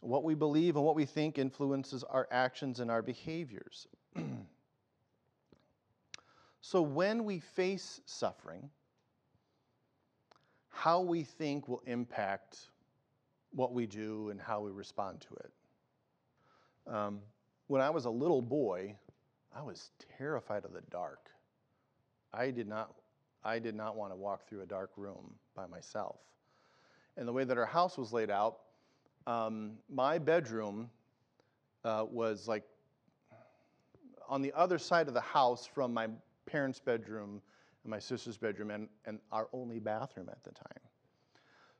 What 0.00 0.24
we 0.24 0.34
believe 0.34 0.76
and 0.76 0.84
what 0.84 0.94
we 0.94 1.04
think 1.04 1.38
influences 1.38 2.04
our 2.04 2.28
actions 2.30 2.80
and 2.80 2.90
our 2.90 3.02
behaviors. 3.02 3.86
so 6.60 6.82
when 6.82 7.24
we 7.24 7.40
face 7.40 8.00
suffering, 8.06 8.70
how 10.68 11.00
we 11.00 11.22
think 11.22 11.68
will 11.68 11.82
impact 11.86 12.58
what 13.52 13.72
we 13.72 13.86
do 13.86 14.28
and 14.28 14.40
how 14.40 14.60
we 14.60 14.70
respond 14.70 15.20
to 15.22 15.34
it. 15.36 15.52
Um, 16.94 17.20
when 17.66 17.80
I 17.80 17.90
was 17.90 18.04
a 18.04 18.10
little 18.10 18.42
boy, 18.42 18.94
I 19.54 19.62
was 19.62 19.90
terrified 20.18 20.64
of 20.64 20.72
the 20.72 20.82
dark. 20.90 21.30
I 22.32 22.50
did 22.50 22.68
not, 22.68 22.94
I 23.42 23.58
did 23.58 23.74
not 23.74 23.96
want 23.96 24.12
to 24.12 24.16
walk 24.16 24.46
through 24.46 24.60
a 24.60 24.66
dark 24.66 24.90
room 24.96 25.34
by 25.54 25.66
myself. 25.66 26.20
And 27.16 27.26
the 27.26 27.32
way 27.32 27.44
that 27.44 27.56
our 27.56 27.66
house 27.66 27.96
was 27.96 28.12
laid 28.12 28.30
out, 28.30 28.58
um, 29.26 29.72
my 29.88 30.18
bedroom 30.18 30.90
uh, 31.84 32.04
was 32.08 32.48
like 32.48 32.64
on 34.28 34.42
the 34.42 34.52
other 34.54 34.78
side 34.78 35.08
of 35.08 35.14
the 35.14 35.20
house 35.20 35.66
from 35.66 35.92
my 35.94 36.08
parents' 36.46 36.80
bedroom 36.80 37.40
and 37.84 37.90
my 37.90 37.98
sister's 37.98 38.36
bedroom 38.36 38.70
and, 38.70 38.88
and 39.04 39.20
our 39.32 39.48
only 39.52 39.78
bathroom 39.78 40.28
at 40.30 40.42
the 40.42 40.50
time. 40.50 40.82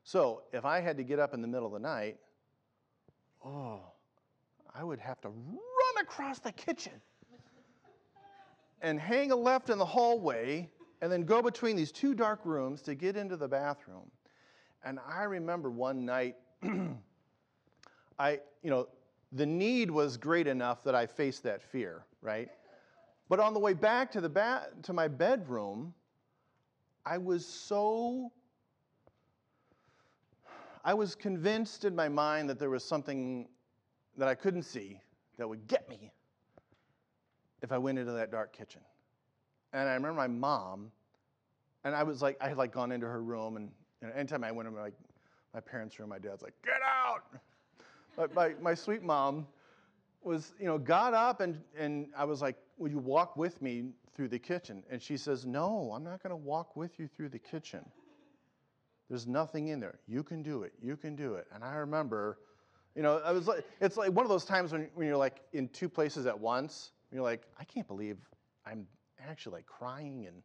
So 0.03 0.43
if 0.53 0.63
I 0.63 0.79
had 0.79 0.95
to 0.97 1.03
get 1.03 1.19
up 1.19 1.33
in 1.33 1.41
the 1.41 1.47
middle 1.47 1.67
of 1.67 1.73
the 1.73 1.79
night, 1.79 2.17
oh, 3.43 3.81
I 4.73 4.83
would 4.83 4.99
have 4.99 5.19
to 5.21 5.29
run 5.29 6.03
across 6.03 6.39
the 6.39 6.51
kitchen 6.51 6.93
and 8.81 8.99
hang 8.99 9.31
a 9.31 9.35
left 9.35 9.69
in 9.69 9.77
the 9.77 9.85
hallway 9.85 10.69
and 11.01 11.11
then 11.11 11.23
go 11.23 11.41
between 11.41 11.75
these 11.75 11.91
two 11.91 12.13
dark 12.13 12.39
rooms 12.45 12.81
to 12.83 12.95
get 12.95 13.17
into 13.17 13.35
the 13.35 13.47
bathroom. 13.47 14.09
And 14.83 14.99
I 15.07 15.23
remember 15.23 15.69
one 15.69 16.05
night, 16.05 16.35
I, 18.19 18.39
you 18.63 18.69
know, 18.69 18.87
the 19.31 19.45
need 19.45 19.91
was 19.91 20.17
great 20.17 20.47
enough 20.47 20.83
that 20.83 20.95
I 20.95 21.05
faced 21.05 21.43
that 21.43 21.61
fear, 21.61 22.05
right? 22.21 22.49
But 23.29 23.39
on 23.39 23.53
the 23.53 23.59
way 23.59 23.73
back 23.73 24.11
to 24.13 24.21
the 24.21 24.29
ba- 24.29 24.69
to 24.83 24.93
my 24.93 25.07
bedroom, 25.07 25.93
I 27.05 27.17
was 27.17 27.45
so 27.45 28.31
I 30.83 30.93
was 30.93 31.15
convinced 31.15 31.83
in 31.83 31.93
my 31.93 32.07
mind 32.07 32.49
that 32.49 32.59
there 32.59 32.69
was 32.69 32.83
something 32.83 33.49
that 34.15 34.29
I 34.29 34.35
couldn't 34.35 34.63
see 34.63 35.01
that 35.37 35.47
would 35.47 35.67
get 35.67 35.89
me 35.89 36.11
if 37.61 37.73
I 37.73 37.77
went 37.77 37.99
into 37.99 38.13
that 38.13 38.31
dark 38.31 38.53
kitchen. 38.55 38.81
And 39.73 39.89
I 39.89 39.93
remember 39.95 40.13
my 40.13 40.27
mom, 40.27 40.91
and 41.83 41.93
I 41.93 42.03
was 42.03 42.21
like, 42.21 42.37
I 42.39 42.47
had 42.47 42.57
like 42.57 42.71
gone 42.71 42.93
into 42.93 43.05
her 43.05 43.21
room, 43.21 43.57
and, 43.57 43.69
and 44.01 44.13
anytime 44.13 44.45
I 44.45 44.51
went 44.51 44.67
into 44.69 44.79
my, 44.79 44.91
my 45.53 45.59
parents' 45.59 45.99
room, 45.99 46.09
my 46.09 46.19
dad's 46.19 46.41
like, 46.41 46.53
get 46.63 46.79
out! 46.81 47.23
But 48.17 48.35
my, 48.35 48.55
my 48.61 48.73
sweet 48.73 49.01
mom 49.01 49.47
was, 50.21 50.51
you 50.59 50.65
know, 50.65 50.77
got 50.77 51.13
up, 51.13 51.39
and, 51.39 51.61
and 51.77 52.07
I 52.17 52.25
was 52.25 52.41
like, 52.41 52.57
will 52.77 52.91
you 52.91 52.99
walk 52.99 53.37
with 53.37 53.61
me 53.61 53.91
through 54.13 54.27
the 54.27 54.39
kitchen? 54.39 54.83
And 54.89 55.01
she 55.01 55.15
says, 55.15 55.45
no, 55.45 55.93
I'm 55.95 56.03
not 56.03 56.21
going 56.21 56.31
to 56.31 56.35
walk 56.35 56.75
with 56.75 56.99
you 56.99 57.07
through 57.07 57.29
the 57.29 57.39
kitchen. 57.39 57.85
There's 59.07 59.25
nothing 59.25 59.69
in 59.69 59.79
there. 59.79 59.99
You 60.05 60.21
can 60.21 60.43
do 60.43 60.63
it. 60.63 60.73
You 60.81 60.97
can 60.97 61.15
do 61.15 61.35
it. 61.35 61.47
And 61.53 61.63
I 61.63 61.75
remember 61.75 62.39
you 62.97 63.03
know, 63.03 63.21
I 63.23 63.31
was 63.31 63.47
like, 63.47 63.63
it's 63.79 63.95
like 63.95 64.11
one 64.11 64.25
of 64.25 64.29
those 64.29 64.43
times 64.43 64.71
when, 64.71 64.89
when 64.95 65.05
you're 65.05 65.15
like 65.15 65.41
in 65.53 65.67
two 65.69 65.87
places 65.87 66.25
at 66.25 66.37
once. 66.37 66.93
You're 67.11 67.21
like, 67.21 67.43
I 67.59 67.63
can't 67.63 67.87
believe 67.87 68.17
I'm 68.65 68.87
actually 69.29 69.57
like 69.57 69.67
crying 69.67 70.25
and, 70.25 70.41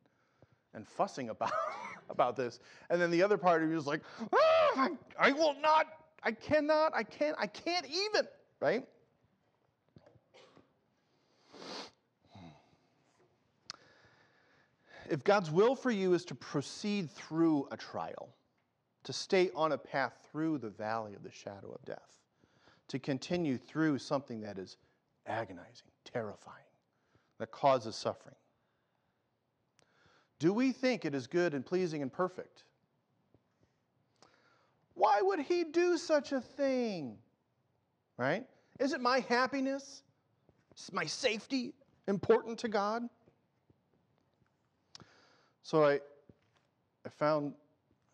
and 0.75 0.87
fussing 0.87 1.31
about, 1.31 1.50
about 2.11 2.37
this. 2.37 2.61
And 2.91 3.00
then 3.00 3.11
the 3.11 3.23
other 3.23 3.38
part 3.38 3.62
of 3.62 3.71
you 3.71 3.76
is 3.76 3.87
like, 3.87 4.02
ah, 4.35 4.37
I, 4.76 4.91
I 5.19 5.33
will 5.33 5.57
not, 5.62 5.87
I 6.23 6.33
cannot, 6.33 6.95
I 6.95 7.02
can't, 7.02 7.37
I 7.38 7.47
can't 7.47 7.87
even, 7.87 8.29
right? 8.61 8.87
If 15.11 15.25
God's 15.25 15.50
will 15.50 15.75
for 15.75 15.91
you 15.91 16.14
is 16.14 16.25
to 16.26 16.35
proceed 16.35 17.11
through 17.11 17.69
a 17.71 17.76
trial, 17.76 18.35
to 19.05 19.12
stay 19.12 19.50
on 19.55 19.73
a 19.73 19.79
path 19.79 20.26
through 20.31 20.59
the 20.59 20.71
valley 20.71 21.14
of 21.14 21.23
the 21.23 21.31
shadow 21.31 21.71
of 21.73 21.85
death, 21.85 22.23
to 22.88 22.99
continue 22.99 23.59
through 23.59 23.99
something 23.99 24.41
that 24.41 24.59
is 24.59 24.76
agonizing, 25.26 25.88
terrifying, 26.05 26.64
that 27.38 27.50
causes 27.50 27.95
suffering? 27.95 28.37
Do 30.38 30.52
we 30.52 30.73
think 30.73 31.05
it 31.05 31.14
is 31.14 31.26
good 31.26 31.52
and 31.52 31.67
pleasing 31.67 32.00
and 32.00 32.12
perfect? 32.12 32.64
Why 35.02 35.21
would 35.21 35.40
he 35.40 35.64
do 35.64 35.99
such 35.99 36.30
a 36.30 36.40
thing? 36.40 37.18
Right? 38.18 38.47
Is 38.78 38.92
it 38.92 39.00
my 39.00 39.18
happiness? 39.28 40.04
Is 40.78 40.92
my 40.92 41.06
safety 41.06 41.75
important 42.06 42.56
to 42.61 42.68
God? 42.68 43.09
So 45.64 45.85
I, 45.85 45.94
I 47.04 47.09
found, 47.09 47.52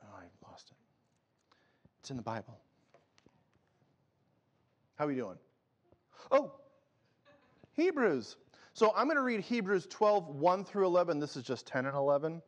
oh, 0.02 0.16
I 0.16 0.48
lost 0.50 0.70
it. 0.70 0.78
It's 2.00 2.10
in 2.10 2.16
the 2.16 2.22
Bible. 2.22 2.58
How 4.94 5.04
are 5.04 5.08
we 5.08 5.14
doing? 5.14 5.36
Oh, 6.30 6.52
Hebrews. 7.74 8.36
So 8.72 8.94
I'm 8.96 9.08
going 9.08 9.18
to 9.18 9.22
read 9.22 9.40
Hebrews 9.40 9.86
12, 9.90 10.36
1 10.36 10.64
through 10.64 10.86
11. 10.86 11.20
This 11.20 11.36
is 11.36 11.42
just 11.42 11.66
10 11.66 11.84
and 11.84 11.94
11. 11.94 12.40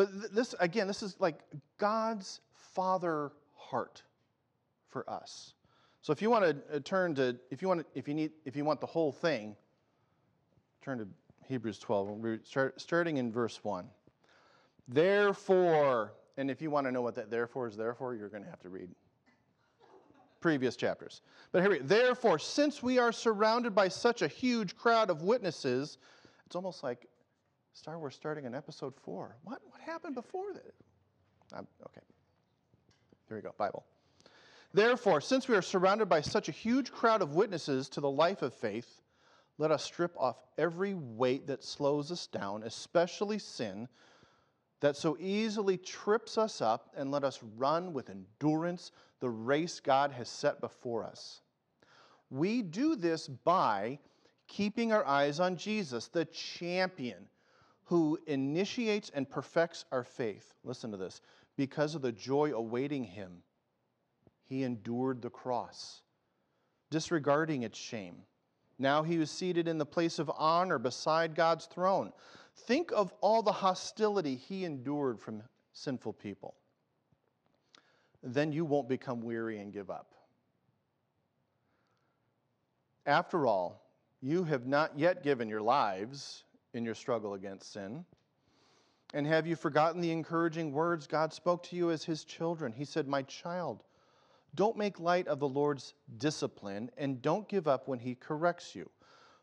But 0.00 0.34
this, 0.34 0.54
again, 0.60 0.86
this 0.86 1.02
is 1.02 1.14
like 1.18 1.40
God's 1.76 2.40
father 2.54 3.32
heart 3.54 4.02
for 4.88 5.04
us. 5.10 5.52
So 6.00 6.10
if 6.10 6.22
you 6.22 6.30
want 6.30 6.44
to 6.46 6.76
uh, 6.76 6.80
turn 6.82 7.14
to, 7.16 7.36
if 7.50 7.60
you 7.60 7.68
want, 7.68 7.86
if 7.94 8.08
you 8.08 8.14
need, 8.14 8.30
if 8.46 8.56
you 8.56 8.64
want 8.64 8.80
the 8.80 8.86
whole 8.86 9.12
thing, 9.12 9.54
turn 10.80 10.96
to 10.96 11.08
Hebrews 11.46 11.78
12. 11.80 12.08
We're 12.08 12.40
start, 12.44 12.80
starting 12.80 13.18
in 13.18 13.30
verse 13.30 13.62
1. 13.62 13.84
Therefore, 14.88 16.14
and 16.38 16.50
if 16.50 16.62
you 16.62 16.70
want 16.70 16.86
to 16.86 16.92
know 16.92 17.02
what 17.02 17.14
that 17.16 17.30
therefore 17.30 17.68
is 17.68 17.76
therefore, 17.76 18.14
you're 18.14 18.30
going 18.30 18.44
to 18.44 18.48
have 18.48 18.62
to 18.62 18.70
read 18.70 18.88
previous 20.40 20.76
chapters. 20.76 21.20
But 21.52 21.60
here 21.60 21.72
we 21.72 21.78
Therefore, 21.80 22.38
since 22.38 22.82
we 22.82 22.98
are 22.98 23.12
surrounded 23.12 23.74
by 23.74 23.88
such 23.88 24.22
a 24.22 24.28
huge 24.28 24.78
crowd 24.78 25.10
of 25.10 25.24
witnesses, 25.24 25.98
it's 26.46 26.56
almost 26.56 26.82
like 26.82 27.06
Star 27.72 27.98
Wars 27.98 28.14
starting 28.14 28.44
in 28.44 28.54
episode 28.54 28.94
4. 28.96 29.36
What, 29.44 29.60
what 29.70 29.80
happened 29.80 30.14
before 30.14 30.52
that? 30.52 30.74
I'm, 31.52 31.66
okay. 31.86 32.02
Here 33.28 33.36
we 33.36 33.42
go, 33.42 33.54
Bible. 33.56 33.84
Therefore, 34.72 35.20
since 35.20 35.48
we 35.48 35.56
are 35.56 35.62
surrounded 35.62 36.08
by 36.08 36.20
such 36.20 36.48
a 36.48 36.52
huge 36.52 36.92
crowd 36.92 37.22
of 37.22 37.34
witnesses 37.34 37.88
to 37.90 38.00
the 38.00 38.10
life 38.10 38.42
of 38.42 38.54
faith, 38.54 39.00
let 39.58 39.70
us 39.70 39.82
strip 39.82 40.14
off 40.16 40.36
every 40.58 40.94
weight 40.94 41.46
that 41.48 41.64
slows 41.64 42.10
us 42.10 42.26
down, 42.26 42.62
especially 42.62 43.38
sin 43.38 43.88
that 44.80 44.96
so 44.96 45.16
easily 45.20 45.76
trips 45.76 46.38
us 46.38 46.62
up, 46.62 46.88
and 46.96 47.10
let 47.10 47.22
us 47.22 47.40
run 47.56 47.92
with 47.92 48.08
endurance 48.08 48.92
the 49.20 49.28
race 49.28 49.78
God 49.78 50.10
has 50.12 50.28
set 50.28 50.60
before 50.60 51.04
us. 51.04 51.42
We 52.30 52.62
do 52.62 52.96
this 52.96 53.28
by 53.28 53.98
keeping 54.46 54.92
our 54.92 55.04
eyes 55.04 55.38
on 55.38 55.56
Jesus, 55.56 56.08
the 56.08 56.24
champion 56.24 57.28
who 57.90 58.16
initiates 58.28 59.10
and 59.14 59.28
perfects 59.28 59.84
our 59.90 60.04
faith. 60.04 60.54
Listen 60.62 60.92
to 60.92 60.96
this. 60.96 61.20
Because 61.56 61.96
of 61.96 62.02
the 62.02 62.12
joy 62.12 62.52
awaiting 62.52 63.02
him, 63.02 63.42
he 64.44 64.62
endured 64.62 65.20
the 65.20 65.28
cross, 65.28 66.02
disregarding 66.92 67.64
its 67.64 67.76
shame. 67.76 68.18
Now 68.78 69.02
he 69.02 69.18
was 69.18 69.28
seated 69.28 69.66
in 69.66 69.76
the 69.76 69.84
place 69.84 70.20
of 70.20 70.30
honor 70.38 70.78
beside 70.78 71.34
God's 71.34 71.66
throne. 71.66 72.12
Think 72.58 72.92
of 72.94 73.12
all 73.20 73.42
the 73.42 73.50
hostility 73.50 74.36
he 74.36 74.64
endured 74.64 75.18
from 75.18 75.42
sinful 75.72 76.12
people. 76.12 76.54
Then 78.22 78.52
you 78.52 78.64
won't 78.64 78.88
become 78.88 79.20
weary 79.20 79.58
and 79.58 79.72
give 79.72 79.90
up. 79.90 80.14
After 83.04 83.48
all, 83.48 83.82
you 84.20 84.44
have 84.44 84.68
not 84.68 84.96
yet 84.96 85.24
given 85.24 85.48
your 85.48 85.62
lives 85.62 86.44
in 86.74 86.84
your 86.84 86.94
struggle 86.94 87.34
against 87.34 87.72
sin. 87.72 88.04
And 89.12 89.26
have 89.26 89.46
you 89.46 89.56
forgotten 89.56 90.00
the 90.00 90.12
encouraging 90.12 90.72
words 90.72 91.06
God 91.06 91.32
spoke 91.32 91.62
to 91.64 91.76
you 91.76 91.90
as 91.90 92.04
his 92.04 92.24
children? 92.24 92.72
He 92.72 92.84
said, 92.84 93.08
My 93.08 93.22
child, 93.22 93.82
don't 94.54 94.76
make 94.76 95.00
light 95.00 95.26
of 95.28 95.40
the 95.40 95.48
Lord's 95.48 95.94
discipline 96.18 96.90
and 96.96 97.20
don't 97.22 97.48
give 97.48 97.66
up 97.66 97.88
when 97.88 97.98
he 97.98 98.14
corrects 98.14 98.74
you. 98.74 98.88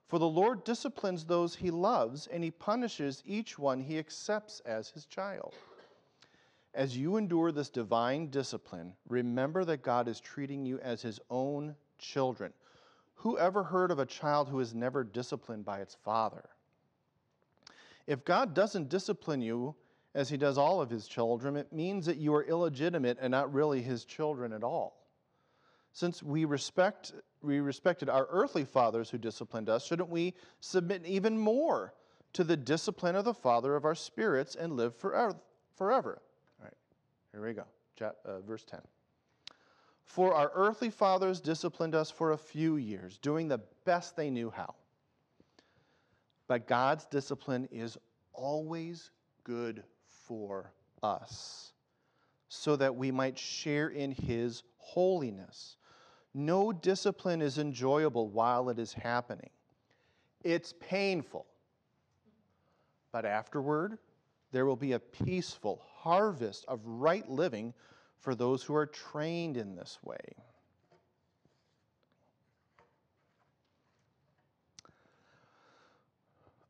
For 0.07 0.19
the 0.19 0.27
Lord 0.27 0.63
disciplines 0.63 1.25
those 1.25 1.55
he 1.55 1.69
loves, 1.69 2.27
and 2.27 2.41
he 2.41 2.51
punishes 2.51 3.21
each 3.25 3.59
one 3.59 3.81
he 3.81 3.99
accepts 3.99 4.61
as 4.61 4.89
his 4.89 5.05
child. 5.05 5.53
As 6.73 6.95
you 6.95 7.17
endure 7.17 7.51
this 7.51 7.69
divine 7.69 8.27
discipline, 8.27 8.93
remember 9.09 9.65
that 9.65 9.81
God 9.81 10.07
is 10.07 10.21
treating 10.21 10.65
you 10.65 10.79
as 10.79 11.01
his 11.01 11.19
own 11.29 11.75
children. 11.99 12.53
Who 13.15 13.37
ever 13.37 13.63
heard 13.63 13.91
of 13.91 13.99
a 13.99 14.05
child 14.05 14.47
who 14.47 14.61
is 14.61 14.73
never 14.73 15.03
disciplined 15.03 15.65
by 15.65 15.79
its 15.79 15.95
father? 15.95 16.47
If 18.07 18.23
God 18.23 18.53
doesn't 18.53 18.89
discipline 18.89 19.41
you 19.41 19.75
as 20.15 20.29
he 20.29 20.37
does 20.37 20.57
all 20.57 20.81
of 20.81 20.89
his 20.89 21.07
children, 21.07 21.55
it 21.57 21.71
means 21.71 22.05
that 22.05 22.17
you 22.17 22.33
are 22.33 22.43
illegitimate 22.43 23.17
and 23.21 23.29
not 23.31 23.53
really 23.53 23.81
his 23.81 24.05
children 24.05 24.53
at 24.53 24.63
all. 24.63 25.05
Since 25.91 26.23
we 26.23 26.45
respect 26.45 27.13
we 27.41 27.59
respected 27.59 28.09
our 28.09 28.27
earthly 28.31 28.65
fathers 28.65 29.09
who 29.09 29.17
disciplined 29.17 29.69
us, 29.69 29.85
shouldn't 29.85 30.09
we 30.09 30.33
submit 30.59 31.05
even 31.05 31.37
more 31.37 31.93
to 32.33 32.43
the 32.43 32.57
discipline 32.57 33.15
of 33.15 33.25
the 33.25 33.33
Father 33.33 33.75
of 33.75 33.85
our 33.85 33.95
spirits 33.95 34.55
and 34.55 34.73
live 34.73 34.95
forever? 34.95 35.35
forever? 35.75 36.21
All 36.59 36.65
right, 36.65 36.73
here 37.31 37.45
we 37.45 37.53
go. 37.53 37.65
Uh, 38.25 38.39
verse 38.41 38.63
10. 38.63 38.79
For 40.03 40.33
our 40.33 40.51
earthly 40.53 40.89
fathers 40.89 41.39
disciplined 41.39 41.95
us 41.95 42.09
for 42.09 42.31
a 42.31 42.37
few 42.37 42.77
years, 42.77 43.17
doing 43.17 43.47
the 43.47 43.59
best 43.85 44.15
they 44.15 44.29
knew 44.29 44.49
how. 44.49 44.75
But 46.47 46.67
God's 46.67 47.05
discipline 47.05 47.67
is 47.71 47.97
always 48.33 49.11
good 49.43 49.83
for 50.05 50.71
us, 51.03 51.73
so 52.49 52.75
that 52.75 52.95
we 52.95 53.11
might 53.11 53.37
share 53.37 53.89
in 53.89 54.11
His 54.11 54.63
holiness. 54.77 55.77
No 56.33 56.71
discipline 56.71 57.41
is 57.41 57.57
enjoyable 57.57 58.29
while 58.29 58.69
it 58.69 58.79
is 58.79 58.93
happening. 58.93 59.49
It's 60.43 60.73
painful. 60.79 61.45
But 63.11 63.25
afterward, 63.25 63.97
there 64.51 64.65
will 64.65 64.75
be 64.75 64.93
a 64.93 64.99
peaceful 64.99 65.81
harvest 65.95 66.65
of 66.67 66.79
right 66.85 67.27
living 67.29 67.73
for 68.19 68.35
those 68.35 68.63
who 68.63 68.75
are 68.75 68.85
trained 68.85 69.57
in 69.57 69.75
this 69.75 69.99
way. 70.03 70.35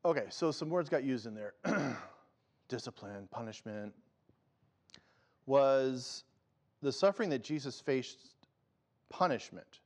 Okay, 0.08 0.28
so 0.30 0.52
some 0.52 0.70
words 0.70 0.88
got 0.88 1.04
used 1.04 1.26
in 1.26 1.36
there 1.36 1.54
discipline, 2.70 3.28
punishment. 3.30 3.94
Was 5.48 6.24
the 6.82 6.94
suffering 6.94 7.30
that 7.32 7.44
Jesus 7.44 7.82
faced 7.82 8.18
punishment? 9.10 9.82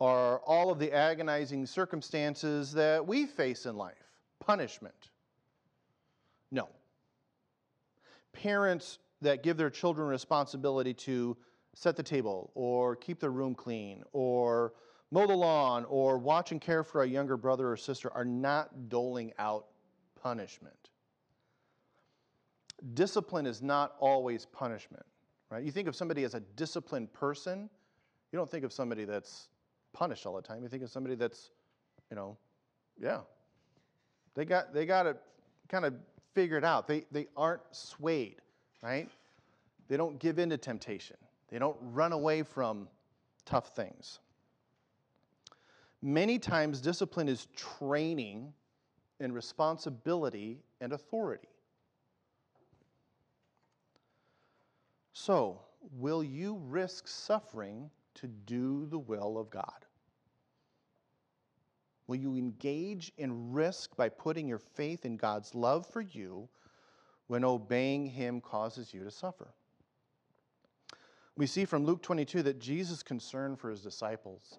Are 0.00 0.38
all 0.46 0.70
of 0.72 0.78
the 0.78 0.90
agonizing 0.90 1.66
circumstances 1.66 2.72
that 2.72 3.06
we 3.06 3.26
face 3.26 3.66
in 3.66 3.76
life 3.76 4.06
punishment? 4.38 5.10
No. 6.50 6.70
Parents 8.32 9.00
that 9.20 9.42
give 9.42 9.58
their 9.58 9.68
children 9.68 10.08
responsibility 10.08 10.94
to 10.94 11.36
set 11.74 11.94
the 11.94 12.02
table 12.02 12.50
or 12.54 12.96
keep 12.96 13.20
the 13.20 13.28
room 13.28 13.54
clean 13.54 14.02
or 14.14 14.72
mow 15.10 15.26
the 15.26 15.34
lawn 15.34 15.84
or 15.86 16.18
watch 16.18 16.52
and 16.52 16.60
care 16.60 16.84
for 16.84 17.02
a 17.02 17.06
younger 17.06 17.36
brother 17.36 17.70
or 17.70 17.76
sister 17.76 18.12
are 18.12 18.24
not 18.24 18.88
doling 18.88 19.32
out 19.38 19.66
punishment. 20.20 20.90
Discipline 22.94 23.46
is 23.46 23.60
not 23.60 23.94
always 24.00 24.46
punishment 24.46 25.04
right? 25.50 25.64
You 25.64 25.70
think 25.70 25.88
of 25.88 25.96
somebody 25.96 26.24
as 26.24 26.34
a 26.34 26.40
disciplined 26.40 27.12
person, 27.12 27.68
you 28.32 28.36
don't 28.36 28.50
think 28.50 28.64
of 28.64 28.72
somebody 28.72 29.04
that's 29.04 29.48
punished 29.92 30.24
all 30.24 30.36
the 30.36 30.42
time. 30.42 30.62
You 30.62 30.68
think 30.68 30.82
of 30.82 30.90
somebody 30.90 31.16
that's, 31.16 31.50
you 32.10 32.16
know, 32.16 32.36
yeah. 33.00 33.20
They 34.34 34.44
got 34.44 34.72
they 34.72 34.86
got 34.86 35.06
it 35.06 35.20
kind 35.68 35.84
of 35.84 35.94
figured 36.34 36.64
out. 36.64 36.86
They 36.86 37.04
they 37.10 37.26
aren't 37.36 37.62
swayed, 37.72 38.36
right? 38.82 39.08
They 39.88 39.96
don't 39.96 40.20
give 40.20 40.38
in 40.38 40.50
to 40.50 40.56
temptation. 40.56 41.16
They 41.48 41.58
don't 41.58 41.76
run 41.80 42.12
away 42.12 42.44
from 42.44 42.86
tough 43.44 43.74
things. 43.74 44.20
Many 46.02 46.38
times 46.38 46.80
discipline 46.80 47.28
is 47.28 47.46
training 47.54 48.52
in 49.18 49.32
responsibility 49.32 50.58
and 50.80 50.92
authority. 50.92 51.48
So, 55.12 55.60
will 55.98 56.24
you 56.24 56.60
risk 56.68 57.06
suffering 57.06 57.90
to 58.14 58.26
do 58.26 58.86
the 58.86 58.98
will 58.98 59.36
of 59.36 59.50
God? 59.50 59.84
Will 62.06 62.16
you 62.16 62.34
engage 62.34 63.12
in 63.18 63.52
risk 63.52 63.94
by 63.96 64.08
putting 64.08 64.48
your 64.48 64.58
faith 64.58 65.04
in 65.04 65.16
God's 65.16 65.54
love 65.54 65.86
for 65.86 66.00
you 66.00 66.48
when 67.26 67.44
obeying 67.44 68.06
Him 68.06 68.40
causes 68.40 68.94
you 68.94 69.04
to 69.04 69.10
suffer? 69.10 69.48
We 71.36 71.46
see 71.46 71.64
from 71.64 71.84
Luke 71.84 72.02
22 72.02 72.42
that 72.44 72.58
Jesus' 72.58 73.02
concern 73.02 73.56
for 73.56 73.70
his 73.70 73.82
disciples 73.82 74.58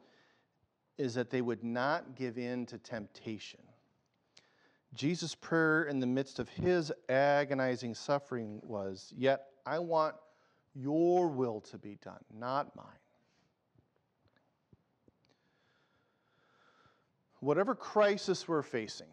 is 1.01 1.15
that 1.15 1.31
they 1.31 1.41
would 1.41 1.63
not 1.63 2.15
give 2.15 2.37
in 2.37 2.65
to 2.67 2.77
temptation. 2.77 3.59
Jesus' 4.93 5.33
prayer 5.33 5.83
in 5.85 5.99
the 5.99 6.05
midst 6.05 6.37
of 6.37 6.47
his 6.47 6.91
agonizing 7.09 7.95
suffering 7.95 8.59
was, 8.63 9.11
Yet 9.17 9.47
I 9.65 9.79
want 9.79 10.15
your 10.75 11.27
will 11.27 11.59
to 11.61 11.77
be 11.77 11.97
done, 12.03 12.23
not 12.33 12.75
mine. 12.75 12.85
Whatever 17.39 17.73
crisis 17.73 18.47
we're 18.47 18.61
facing, 18.61 19.07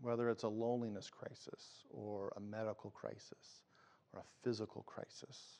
whether 0.00 0.30
it's 0.30 0.44
a 0.44 0.48
loneliness 0.48 1.10
crisis 1.10 1.84
or 1.90 2.32
a 2.36 2.40
medical 2.40 2.90
crisis 2.90 3.64
or 4.14 4.20
a 4.20 4.24
physical 4.42 4.82
crisis, 4.84 5.58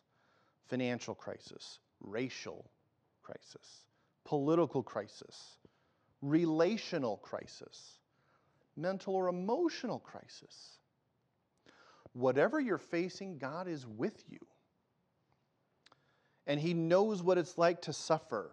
financial 0.69 1.15
crisis, 1.15 1.81
racial 2.01 2.65
crisis, 3.23 3.83
political 4.27 4.83
crisis, 4.83 5.57
relational 6.21 7.17
crisis, 7.19 8.01
mental 8.77 9.15
or 9.15 9.29
emotional 9.29 9.99
crisis, 9.99 10.77
Whatever 12.17 12.59
you're 12.59 12.79
facing, 12.79 13.37
God 13.37 13.69
is 13.69 13.87
with 13.87 14.25
you. 14.31 14.39
And 16.47 16.59
he 16.59 16.73
knows 16.73 17.23
what 17.23 17.37
it's 17.37 17.59
like 17.59 17.83
to 17.83 17.93
suffer 17.93 18.53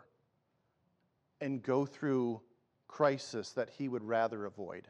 and 1.39 1.63
go 1.63 1.85
through 1.85 2.41
crisis 2.89 3.51
that 3.51 3.69
he 3.69 3.87
would 3.87 4.03
rather 4.03 4.43
avoid. 4.43 4.89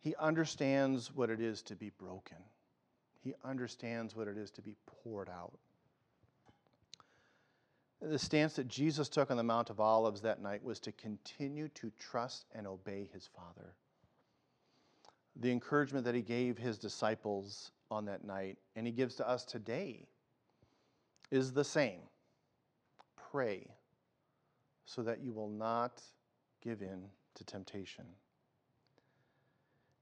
He 0.00 0.14
understands 0.18 1.14
what 1.14 1.28
it 1.28 1.42
is 1.42 1.60
to 1.64 1.76
be 1.76 1.90
broken. 1.90 2.38
He 3.20 3.34
understands 3.44 4.16
what 4.16 4.26
it 4.26 4.38
is 4.38 4.50
to 4.52 4.62
be 4.62 4.74
poured 4.86 5.28
out. 5.28 5.58
The 8.00 8.18
stance 8.18 8.54
that 8.54 8.68
Jesus 8.68 9.08
took 9.08 9.30
on 9.30 9.36
the 9.36 9.42
Mount 9.42 9.70
of 9.70 9.80
Olives 9.80 10.20
that 10.20 10.42
night 10.42 10.62
was 10.62 10.78
to 10.80 10.92
continue 10.92 11.68
to 11.68 11.90
trust 11.98 12.44
and 12.54 12.66
obey 12.66 13.08
his 13.12 13.28
Father. 13.34 13.72
The 15.36 15.50
encouragement 15.50 16.04
that 16.04 16.14
he 16.14 16.22
gave 16.22 16.58
his 16.58 16.78
disciples 16.78 17.72
on 17.90 18.04
that 18.06 18.24
night, 18.24 18.58
and 18.74 18.86
he 18.86 18.92
gives 18.92 19.14
to 19.16 19.28
us 19.28 19.44
today, 19.44 20.06
is 21.30 21.52
the 21.52 21.64
same 21.64 22.00
pray 23.30 23.66
so 24.84 25.02
that 25.02 25.20
you 25.20 25.32
will 25.32 25.50
not 25.50 26.00
give 26.62 26.82
in 26.82 27.04
to 27.34 27.44
temptation. 27.44 28.04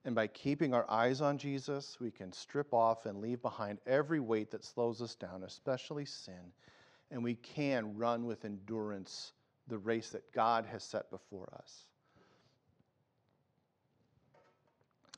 And 0.05 0.15
by 0.15 0.27
keeping 0.27 0.75
our 0.75 0.89
eyes 0.91 1.21
on 1.21 1.39
Jesus, 1.39 1.97
we 1.99 2.11
can 2.11 2.31
strip 2.31 2.75
off 2.75 3.07
and 3.07 3.21
leave 3.21 3.41
behind 3.41 3.79
every 3.87 4.21
weight 4.21 4.51
that 4.51 4.65
slows 4.65 5.01
us 5.01 5.15
down, 5.15 5.43
especially 5.45 6.05
sin, 6.05 6.53
and 7.11 7.23
we 7.23 7.35
can 7.35 7.97
run 7.97 8.27
with 8.27 8.45
endurance 8.45 9.33
the 9.69 9.79
race 9.79 10.11
that 10.11 10.33
God 10.33 10.67
has 10.67 10.83
set 10.83 11.11
before 11.11 11.49
us. 11.57 11.87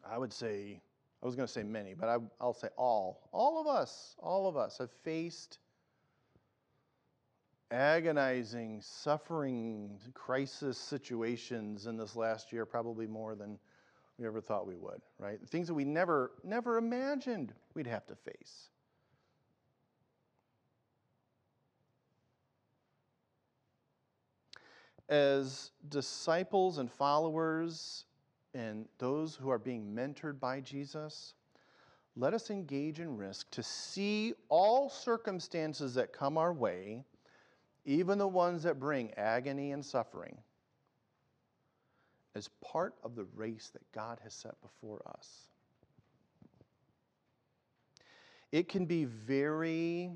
I 0.09 0.19
would 0.19 0.33
say, 0.33 0.81
I 1.23 1.27
was 1.27 1.35
going 1.35 1.47
to 1.47 1.53
say 1.53 1.63
many, 1.63 1.95
but 1.95 2.09
I, 2.09 2.19
will 2.45 2.55
say 2.55 2.69
all. 2.77 3.29
All 3.33 3.61
of 3.61 3.67
us, 3.67 4.15
all 4.19 4.47
of 4.49 4.57
us 4.57 4.79
have 4.79 4.91
faced 5.03 5.59
agonizing, 7.71 8.81
suffering, 8.81 9.99
crisis 10.15 10.79
situations 10.79 11.87
in 11.87 11.97
this 11.97 12.15
last 12.15 12.53
year, 12.53 12.65
probably 12.65 13.07
more 13.07 13.35
than 13.35 13.59
we 14.19 14.27
ever 14.27 14.41
thought 14.41 14.67
we 14.67 14.77
would, 14.77 15.01
right? 15.19 15.39
Things 15.49 15.67
that 15.67 15.75
we 15.75 15.85
never, 15.85 16.33
never 16.45 16.79
imagined 16.79 17.53
we'd 17.75 17.87
have 17.87 18.07
to 18.07 18.15
face. 18.15 18.71
As 25.09 25.71
disciples 25.89 26.79
and 26.79 26.91
followers 26.91 28.05
and 28.55 28.87
those 28.99 29.37
who 29.37 29.51
are 29.51 29.59
being 29.59 29.95
mentored 29.95 30.41
by 30.41 30.61
Jesus, 30.61 31.35
let 32.17 32.35
us 32.35 32.51
engage 32.51 32.99
in 33.01 33.17
risk 33.17 33.51
to 33.51 33.63
see 33.63 34.35
all 34.49 34.89
circumstances 34.89 35.95
that 35.95 36.13
come 36.13 36.39
our 36.39 36.53
way 36.53 37.05
even 37.87 38.19
the 38.19 38.27
ones 38.27 38.65
that 38.65 38.81
bring 38.81 39.15
agony 39.15 39.71
and 39.71 39.85
suffering, 39.85 40.37
as 42.35 42.49
part 42.61 42.95
of 43.05 43.15
the 43.15 43.25
race 43.35 43.71
that 43.73 43.93
God 43.93 44.19
has 44.25 44.35
set 44.35 44.61
before 44.61 45.01
us. 45.17 45.47
It 48.53 48.69
can 48.69 48.87
be 48.87 49.05
very 49.05 50.11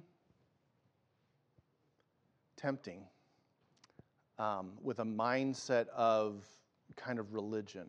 tempting 2.57 3.05
um, 4.41 4.71
with 4.83 5.01
a 5.01 5.05
mindset 5.05 5.89
of 5.89 6.47
kind 6.97 7.19
of 7.19 7.35
religion, 7.35 7.87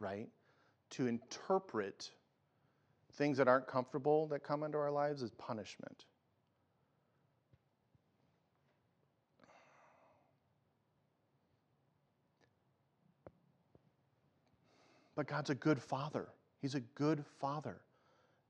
right? 0.00 0.28
To 0.90 1.06
interpret 1.06 2.10
things 3.12 3.38
that 3.38 3.46
aren't 3.46 3.68
comfortable 3.68 4.26
that 4.26 4.42
come 4.42 4.64
into 4.64 4.78
our 4.78 4.90
lives 4.90 5.22
as 5.22 5.30
punishment. 5.30 6.04
But 15.14 15.28
God's 15.28 15.50
a 15.50 15.54
good 15.54 15.80
father. 15.80 16.26
He's 16.60 16.74
a 16.74 16.80
good 16.80 17.24
father. 17.40 17.76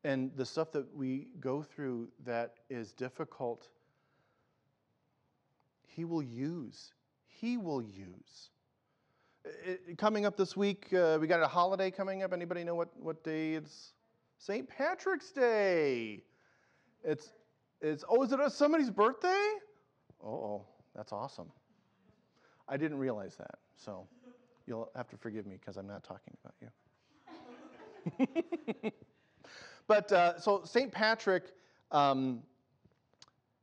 And 0.05 0.31
the 0.37 0.47
stuff 0.47 0.73
that 0.73 0.87
we 0.97 1.27
go 1.39 1.63
through 1.63 2.09
that 2.25 2.55
is 2.71 2.93
difficult, 2.93 3.69
He 5.87 6.07
will 6.07 6.23
use. 6.23 6.93
He 7.41 7.57
will 7.57 7.83
use. 7.83 8.51
Coming 9.99 10.25
up 10.25 10.37
this 10.37 10.57
week, 10.57 10.93
uh, 10.93 11.19
we 11.21 11.27
got 11.27 11.43
a 11.43 11.49
holiday 11.49 11.91
coming 11.91 12.23
up. 12.23 12.33
Anybody 12.33 12.63
know 12.63 12.75
what, 12.75 12.89
what 13.01 13.25
day 13.25 13.55
it's? 13.55 13.93
St. 14.39 14.69
Patrick's 14.69 15.31
Day. 15.31 16.23
It's, 17.05 17.33
it's, 17.81 18.05
oh, 18.09 18.23
is 18.23 18.33
it 18.33 18.53
somebody's 18.53 18.91
birthday? 18.91 19.49
Oh, 20.25 20.65
that's 20.95 21.13
awesome. 21.13 21.51
I 22.69 22.77
didn't 22.77 22.99
realize 22.99 23.37
that, 23.37 23.59
so. 23.77 24.07
You'll 24.67 24.91
have 24.95 25.09
to 25.09 25.17
forgive 25.17 25.47
me 25.47 25.57
because 25.59 25.77
I'm 25.77 25.87
not 25.87 26.05
talking 26.05 26.37
about 26.43 26.55
you. 28.21 28.27
but 29.87 30.11
uh, 30.13 30.39
so 30.39 30.63
St. 30.65 30.93
Patrick, 30.93 31.45
um, 31.91 32.43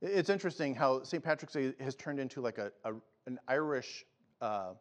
it's 0.01 0.29
interesting 0.29 0.75
how 0.75 1.03
St. 1.03 1.23
Patrick's 1.23 1.53
Day 1.53 1.73
has 1.79 1.95
turned 1.95 2.19
into 2.19 2.41
like 2.41 2.57
a, 2.57 2.71
a 2.83 2.93
an 3.29 3.39
Irish 3.47 4.05
uh, 4.41 4.71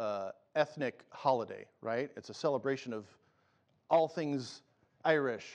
uh, 0.00 0.30
ethnic 0.56 1.04
holiday, 1.10 1.64
right? 1.80 2.10
It's 2.16 2.30
a 2.30 2.34
celebration 2.34 2.92
of 2.92 3.06
all 3.88 4.08
things 4.08 4.62
Irish. 5.04 5.46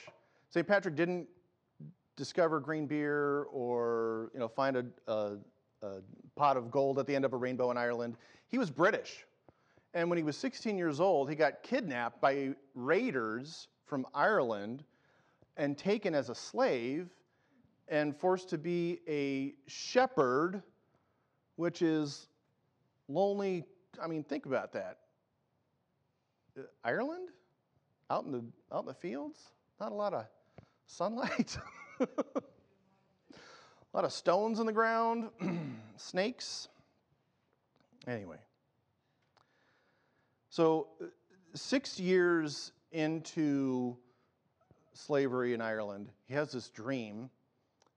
St. 0.48 0.66
Patrick 0.66 0.96
didn't 0.96 1.28
discover 2.16 2.58
green 2.58 2.86
beer 2.86 3.42
or 3.52 4.30
you 4.32 4.40
know 4.40 4.48
find 4.48 4.76
a, 4.76 4.84
a, 5.06 5.36
a 5.82 6.00
pot 6.36 6.56
of 6.56 6.70
gold 6.70 6.98
at 6.98 7.06
the 7.06 7.14
end 7.14 7.26
of 7.26 7.34
a 7.34 7.36
rainbow 7.36 7.70
in 7.70 7.76
Ireland. 7.76 8.16
He 8.48 8.56
was 8.56 8.70
British. 8.70 9.26
And 9.92 10.08
when 10.08 10.16
he 10.16 10.22
was 10.22 10.38
16 10.38 10.78
years 10.78 11.00
old, 11.00 11.28
he 11.28 11.36
got 11.36 11.62
kidnapped 11.62 12.18
by 12.22 12.54
raiders 12.74 13.68
from 13.84 14.06
Ireland 14.14 14.84
and 15.58 15.76
taken 15.76 16.14
as 16.14 16.30
a 16.30 16.34
slave 16.34 17.10
and 17.88 18.16
forced 18.16 18.48
to 18.48 18.56
be 18.56 19.00
a 19.06 19.52
shepherd, 19.70 20.62
which 21.56 21.82
is 21.82 22.28
lonely. 23.08 23.64
I 24.02 24.06
mean, 24.06 24.24
think 24.24 24.46
about 24.46 24.72
that. 24.72 24.98
Uh, 26.58 26.62
Ireland? 26.84 27.28
Out 28.10 28.24
in 28.24 28.32
the 28.32 28.44
out 28.72 28.80
in 28.80 28.86
the 28.86 28.94
fields? 28.94 29.40
Not 29.80 29.92
a 29.92 29.94
lot 29.94 30.12
of 30.12 30.26
sunlight. 30.86 31.56
a 32.00 32.06
lot 33.92 34.04
of 34.04 34.12
stones 34.12 34.60
in 34.60 34.66
the 34.66 34.72
ground, 34.72 35.30
snakes. 35.96 36.68
Anyway. 38.06 38.38
So, 40.50 40.88
uh, 41.00 41.06
six 41.54 41.98
years 41.98 42.72
into 42.90 43.96
slavery 44.92 45.54
in 45.54 45.60
Ireland, 45.60 46.10
he 46.26 46.34
has 46.34 46.52
this 46.52 46.68
dream 46.68 47.30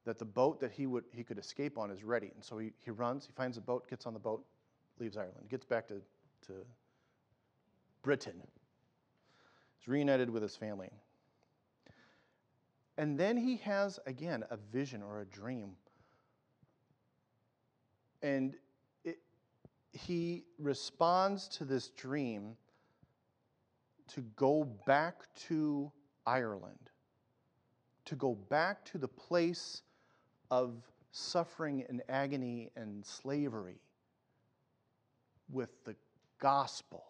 that 0.06 0.20
the 0.20 0.26
boat 0.26 0.60
that 0.60 0.72
he, 0.72 0.86
would, 0.86 1.04
he 1.12 1.24
could 1.24 1.39
escape 1.39 1.78
on 1.78 1.91
is 1.91 2.04
ready. 2.04 2.32
And 2.36 2.44
so 2.44 2.58
he, 2.58 2.72
he 2.80 2.91
runs, 2.91 3.26
he 3.26 3.34
finds 3.34 3.58
a 3.58 3.62
boat, 3.62 3.89
gets 3.89 4.06
on 4.06 4.13
the 4.13 4.20
boat, 4.20 4.46
leaves 5.00 5.18
Ireland, 5.18 5.50
gets 5.50 5.65
back 5.65 5.88
to, 5.88 5.96
to 6.48 6.54
Britain. 8.04 8.41
He's 9.80 9.88
reunited 9.88 10.30
with 10.30 10.44
his 10.44 10.56
family. 10.56 10.89
And 12.98 13.20
then 13.20 13.36
he 13.36 13.58
has, 13.58 14.00
again, 14.06 14.44
a 14.50 14.58
vision 14.72 15.02
or 15.04 15.22
a 15.22 15.26
dream. 15.26 15.72
And 18.22 18.56
he 19.91 20.44
responds 20.60 21.48
to 21.48 21.65
this 21.65 21.89
dream 21.89 22.56
to 24.10 24.22
go 24.36 24.65
back 24.86 25.24
to 25.48 25.91
Ireland, 26.26 26.91
to 28.06 28.15
go 28.15 28.36
back 28.50 28.86
to 28.86 28.98
the 28.98 29.08
place 29.08 29.82
of 30.51 30.73
suffering 31.12 31.86
and 31.89 32.01
agony 32.10 32.71
and 32.75 33.05
slavery 33.05 33.79
with 35.51 35.84
the 35.86 35.95
gospel, 36.39 37.03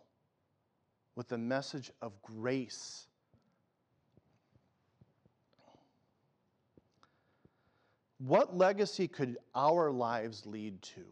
with 1.16 1.28
the 1.28 1.38
message 1.38 1.92
of 2.02 2.14
grace. 2.22 3.08
What 8.20 8.56
legacy 8.56 9.08
could 9.08 9.38
our 9.54 9.92
lives 9.92 10.46
lead 10.46 10.82
to? 10.84 11.06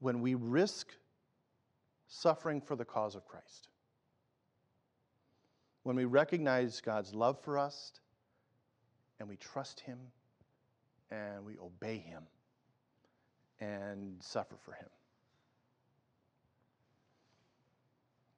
when 0.00 0.20
we 0.20 0.34
risk 0.34 0.92
suffering 2.08 2.60
for 2.60 2.76
the 2.76 2.84
cause 2.84 3.14
of 3.14 3.26
Christ. 3.26 3.68
When 5.82 5.96
we 5.96 6.04
recognize 6.04 6.80
God's 6.80 7.14
love 7.14 7.40
for 7.40 7.58
us 7.58 7.92
and 9.18 9.28
we 9.28 9.36
trust 9.36 9.80
Him 9.80 9.98
and 11.10 11.44
we 11.44 11.56
obey 11.58 11.98
Him 11.98 12.22
and 13.60 14.22
suffer 14.22 14.56
for 14.64 14.72
Him. 14.72 14.88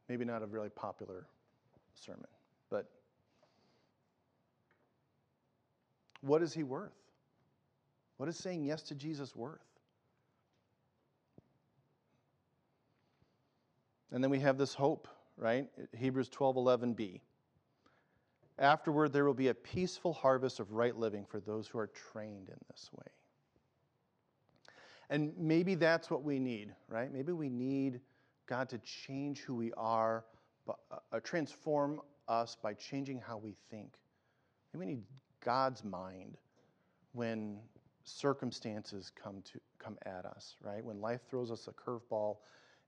Maybe 0.08 0.24
not 0.24 0.42
a 0.42 0.46
really 0.46 0.70
popular 0.70 1.26
sermon, 1.94 2.28
but 2.70 2.88
what 6.22 6.42
is 6.42 6.52
he 6.52 6.62
worth? 6.62 6.92
What 8.16 8.28
is 8.28 8.36
saying 8.36 8.64
yes 8.64 8.82
to 8.84 8.94
Jesus 8.94 9.36
worth? 9.36 9.60
And 14.10 14.24
then 14.24 14.30
we 14.30 14.40
have 14.40 14.56
this 14.56 14.72
hope, 14.72 15.06
right? 15.36 15.66
Hebrews 15.96 16.28
12 16.30 16.56
11b. 16.56 17.20
Afterward, 18.58 19.12
there 19.12 19.24
will 19.24 19.34
be 19.34 19.48
a 19.48 19.54
peaceful 19.54 20.12
harvest 20.12 20.58
of 20.58 20.72
right 20.72 20.96
living 20.96 21.24
for 21.24 21.38
those 21.38 21.68
who 21.68 21.78
are 21.78 21.86
trained 21.86 22.48
in 22.48 22.58
this 22.70 22.90
way. 22.92 23.06
And 25.10 25.32
maybe 25.38 25.74
that's 25.74 26.10
what 26.10 26.22
we 26.22 26.38
need, 26.38 26.74
right? 26.88 27.12
Maybe 27.12 27.32
we 27.32 27.48
need 27.48 28.00
God 28.46 28.68
to 28.70 28.78
change 28.78 29.40
who 29.40 29.54
we 29.54 29.72
are, 29.74 30.24
uh, 30.68 30.72
uh 31.12 31.20
transform 31.20 32.00
us 32.26 32.56
by 32.60 32.74
changing 32.74 33.20
how 33.20 33.38
we 33.38 33.54
think. 33.70 33.94
Maybe 34.72 34.86
we 34.86 34.92
need 34.92 35.02
God's 35.42 35.84
mind 35.84 36.36
when 37.12 37.58
circumstances 38.04 39.12
come 39.14 39.42
to 39.52 39.60
come 39.78 39.96
at 40.04 40.24
us, 40.24 40.56
right? 40.62 40.84
When 40.84 41.00
life 41.00 41.20
throws 41.30 41.50
us 41.50 41.68
a 41.68 41.72
curveball 41.72 42.38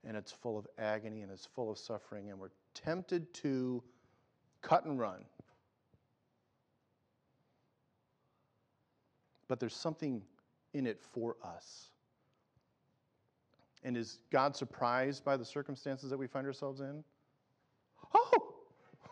and 0.03 0.17
it's 0.17 0.31
full 0.31 0.57
of 0.57 0.67
agony 0.77 1.21
and 1.21 1.31
it's 1.31 1.45
full 1.45 1.71
of 1.71 1.77
suffering 1.77 2.29
and 2.29 2.39
we're 2.39 2.51
tempted 2.73 3.33
to 3.35 3.83
cut 4.61 4.85
and 4.85 4.99
run. 4.99 5.25
But 9.51 9.59
there's 9.59 9.75
something 9.75 10.21
in 10.73 10.87
it 10.87 11.01
for 11.01 11.35
us. 11.43 11.89
And 13.83 13.97
is 13.97 14.19
God 14.31 14.55
surprised 14.55 15.25
by 15.25 15.35
the 15.35 15.43
circumstances 15.43 16.09
that 16.09 16.17
we 16.17 16.25
find 16.25 16.47
ourselves 16.47 16.79
in? 16.79 17.03
Oh! 18.15 18.53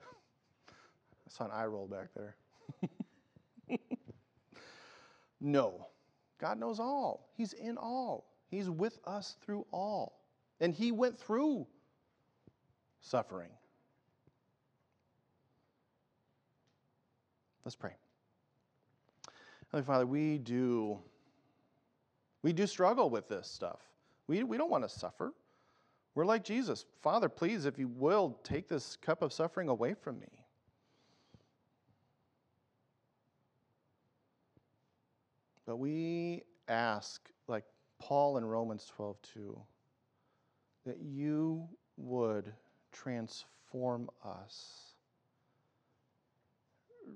I 0.00 1.28
saw 1.28 1.44
an 1.44 1.50
eye 1.52 1.66
roll 1.66 1.86
back 1.86 2.06
there. 2.16 2.34
no. 5.42 5.86
God 6.38 6.58
knows 6.58 6.80
all. 6.80 7.28
He's 7.36 7.52
in 7.52 7.76
all. 7.76 8.24
He's 8.50 8.70
with 8.70 8.98
us 9.04 9.36
through 9.44 9.66
all. 9.70 10.22
And 10.60 10.72
He 10.72 10.92
went 10.92 11.18
through 11.18 11.66
suffering. 13.02 13.50
Let's 17.66 17.76
pray. 17.76 17.92
Heavenly 19.70 19.86
Father, 19.86 20.06
we 20.06 20.38
do 20.38 20.98
we 22.42 22.52
do 22.52 22.66
struggle 22.66 23.10
with 23.10 23.28
this 23.28 23.46
stuff. 23.46 23.80
We, 24.26 24.42
we 24.44 24.56
don't 24.56 24.70
want 24.70 24.84
to 24.84 24.88
suffer. 24.88 25.34
We're 26.14 26.24
like 26.24 26.42
Jesus. 26.42 26.86
Father, 27.02 27.28
please, 27.28 27.66
if 27.66 27.78
you 27.78 27.88
will, 27.88 28.38
take 28.42 28.68
this 28.68 28.96
cup 28.96 29.22
of 29.22 29.32
suffering 29.32 29.68
away 29.68 29.94
from 29.94 30.18
me. 30.18 30.26
But 35.66 35.76
we 35.76 36.42
ask, 36.68 37.28
like 37.46 37.64
Paul 38.00 38.38
in 38.38 38.44
Romans 38.44 38.90
12, 38.96 39.16
2, 39.34 39.60
that 40.86 40.98
you 41.00 41.68
would 41.96 42.52
transform 42.92 44.10
us, 44.24 44.89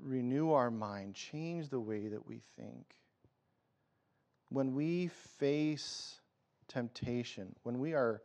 renew 0.05 0.53
our 0.53 0.71
mind, 0.71 1.15
change 1.15 1.69
the 1.69 1.81
way 1.81 2.07
that 2.09 2.27
we 2.27 2.41
think 2.57 2.95
when 4.55 4.73
we 4.73 5.09
face 5.39 6.21
temptation, 6.69 7.55
when 7.65 7.81
we 7.81 7.93
are 7.93 8.23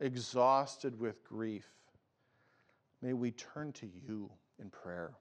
exhausted 0.00 0.98
with 0.98 1.22
grief, 1.22 1.68
may 3.00 3.12
we 3.12 3.30
turn 3.30 3.72
to 3.72 3.86
you 3.86 4.28
in 4.58 4.68
prayer. 4.70 5.12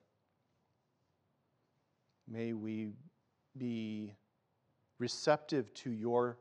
May 2.28 2.54
we 2.54 2.90
be 3.56 4.16
receptive 4.98 5.72
to 5.76 5.92
your 5.92 6.38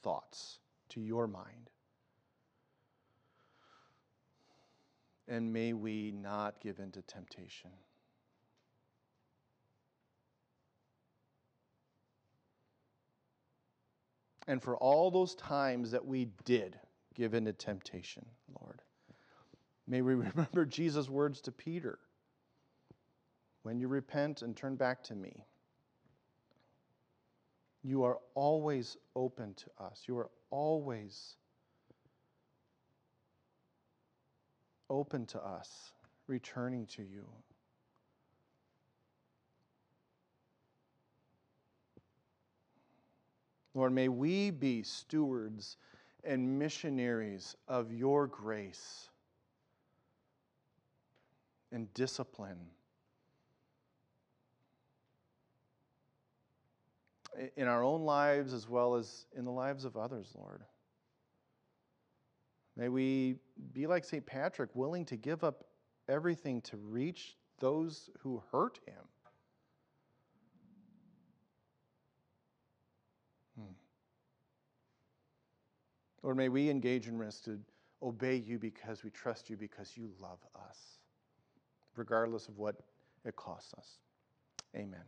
thoughts, 0.00 0.60
to 0.90 1.00
your 1.00 1.26
mind. 1.26 1.70
And 5.26 5.52
may 5.52 5.72
we 5.72 6.12
not 6.12 6.60
give 6.60 6.78
in 6.78 6.92
to 6.92 7.02
temptation. 7.02 7.70
And 14.50 14.60
for 14.60 14.76
all 14.78 15.12
those 15.12 15.36
times 15.36 15.92
that 15.92 16.04
we 16.04 16.26
did 16.44 16.76
give 17.14 17.34
in 17.34 17.44
to 17.44 17.52
temptation, 17.52 18.26
Lord. 18.60 18.82
May 19.86 20.02
we 20.02 20.14
remember 20.16 20.66
Jesus' 20.66 21.08
words 21.08 21.40
to 21.42 21.52
Peter 21.52 22.00
when 23.62 23.78
you 23.78 23.86
repent 23.86 24.42
and 24.42 24.56
turn 24.56 24.74
back 24.74 25.04
to 25.04 25.14
me. 25.14 25.44
You 27.84 28.02
are 28.02 28.18
always 28.34 28.96
open 29.14 29.54
to 29.54 29.84
us. 29.84 30.02
You 30.08 30.18
are 30.18 30.30
always 30.50 31.36
open 34.90 35.26
to 35.26 35.38
us, 35.38 35.92
returning 36.26 36.86
to 36.86 37.02
you. 37.04 37.24
Lord, 43.74 43.92
may 43.92 44.08
we 44.08 44.50
be 44.50 44.82
stewards 44.82 45.76
and 46.24 46.58
missionaries 46.58 47.56
of 47.68 47.92
your 47.92 48.26
grace 48.26 49.08
and 51.72 51.92
discipline. 51.94 52.58
In 57.56 57.68
our 57.68 57.82
own 57.82 58.02
lives 58.02 58.52
as 58.52 58.68
well 58.68 58.96
as 58.96 59.26
in 59.36 59.44
the 59.44 59.52
lives 59.52 59.84
of 59.84 59.96
others, 59.96 60.32
Lord. 60.36 60.62
May 62.76 62.88
we 62.88 63.36
be 63.72 63.86
like 63.86 64.04
St. 64.04 64.24
Patrick, 64.26 64.70
willing 64.74 65.04
to 65.06 65.16
give 65.16 65.44
up 65.44 65.64
everything 66.08 66.60
to 66.62 66.76
reach 66.76 67.36
those 67.58 68.10
who 68.18 68.42
hurt 68.50 68.80
him. 68.86 69.04
Lord, 76.22 76.36
may 76.36 76.48
we 76.48 76.68
engage 76.68 77.08
in 77.08 77.16
risk 77.16 77.44
to 77.44 77.58
obey 78.02 78.36
you 78.36 78.58
because 78.58 79.04
we 79.04 79.10
trust 79.10 79.48
you, 79.48 79.56
because 79.56 79.96
you 79.96 80.10
love 80.20 80.38
us, 80.68 80.98
regardless 81.96 82.48
of 82.48 82.58
what 82.58 82.76
it 83.24 83.36
costs 83.36 83.74
us. 83.74 83.98
Amen. 84.76 85.00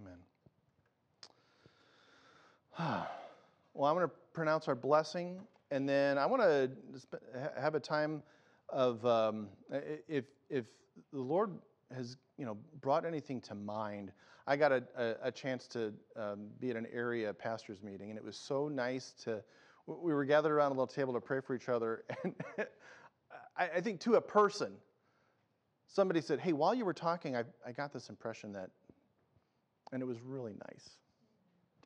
Amen. 0.00 0.18
Well, 3.72 3.88
I'm 3.88 3.94
going 3.96 4.08
to 4.08 4.14
pronounce 4.32 4.66
our 4.66 4.74
blessing, 4.74 5.38
and 5.70 5.88
then 5.88 6.18
I 6.18 6.26
want 6.26 6.42
to 6.42 6.70
have 7.56 7.76
a 7.76 7.80
time 7.80 8.20
of 8.68 9.06
um, 9.06 9.48
if 10.08 10.24
if 10.48 10.64
the 11.12 11.20
Lord 11.20 11.52
has 11.94 12.16
you 12.36 12.44
know 12.44 12.56
brought 12.80 13.04
anything 13.04 13.40
to 13.42 13.54
mind. 13.54 14.10
I 14.46 14.56
got 14.56 14.72
a, 14.72 14.82
a, 14.96 15.14
a 15.28 15.30
chance 15.30 15.68
to 15.68 15.92
um, 16.16 16.48
be 16.58 16.70
at 16.70 16.76
an 16.76 16.88
area 16.92 17.32
pastors 17.32 17.80
meeting, 17.80 18.10
and 18.10 18.18
it 18.18 18.24
was 18.24 18.36
so 18.36 18.66
nice 18.66 19.14
to 19.24 19.40
we 19.86 20.12
were 20.12 20.24
gathered 20.24 20.52
around 20.52 20.68
a 20.68 20.74
little 20.74 20.86
table 20.86 21.12
to 21.14 21.20
pray 21.20 21.40
for 21.40 21.54
each 21.54 21.68
other. 21.68 22.04
And 22.24 22.34
I, 23.76 23.80
think 23.82 24.00
to 24.00 24.14
a 24.14 24.20
person, 24.20 24.72
somebody 25.86 26.22
said, 26.22 26.40
Hey, 26.40 26.54
while 26.54 26.74
you 26.74 26.84
were 26.84 26.94
talking, 26.94 27.36
I, 27.36 27.44
I 27.66 27.72
got 27.72 27.92
this 27.92 28.08
impression 28.08 28.52
that, 28.54 28.70
and 29.92 30.02
it 30.02 30.06
was 30.06 30.20
really 30.22 30.54
nice. 30.54 30.90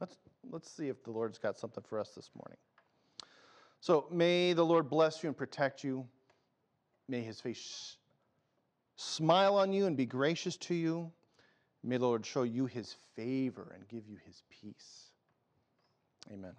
Let's, 0.00 0.16
let's 0.50 0.70
see 0.70 0.88
if 0.88 1.02
the 1.02 1.11
Lord's 1.11 1.38
got 1.38 1.59
something 1.59 1.83
for 1.88 1.98
us 1.98 2.11
this 2.11 2.30
morning. 2.35 2.59
So 3.80 4.07
may 4.11 4.52
the 4.52 4.64
Lord 4.64 4.88
bless 4.88 5.22
you 5.22 5.28
and 5.28 5.37
protect 5.37 5.83
you. 5.83 6.07
May 7.09 7.22
his 7.22 7.40
face 7.40 7.96
smile 8.96 9.57
on 9.57 9.72
you 9.72 9.87
and 9.87 9.96
be 9.96 10.07
gracious 10.07 10.57
to 10.59 10.74
you. 10.74 11.11
May 11.83 11.98
the 11.98 12.07
Lord 12.07 12.24
show 12.24 12.44
you 12.44 12.66
his 12.66 12.94
favor 13.14 13.72
and 13.74 13.87
give 13.88 14.07
you 14.07 14.16
his 14.24 14.42
peace. 14.48 15.11
Amen. 16.33 16.54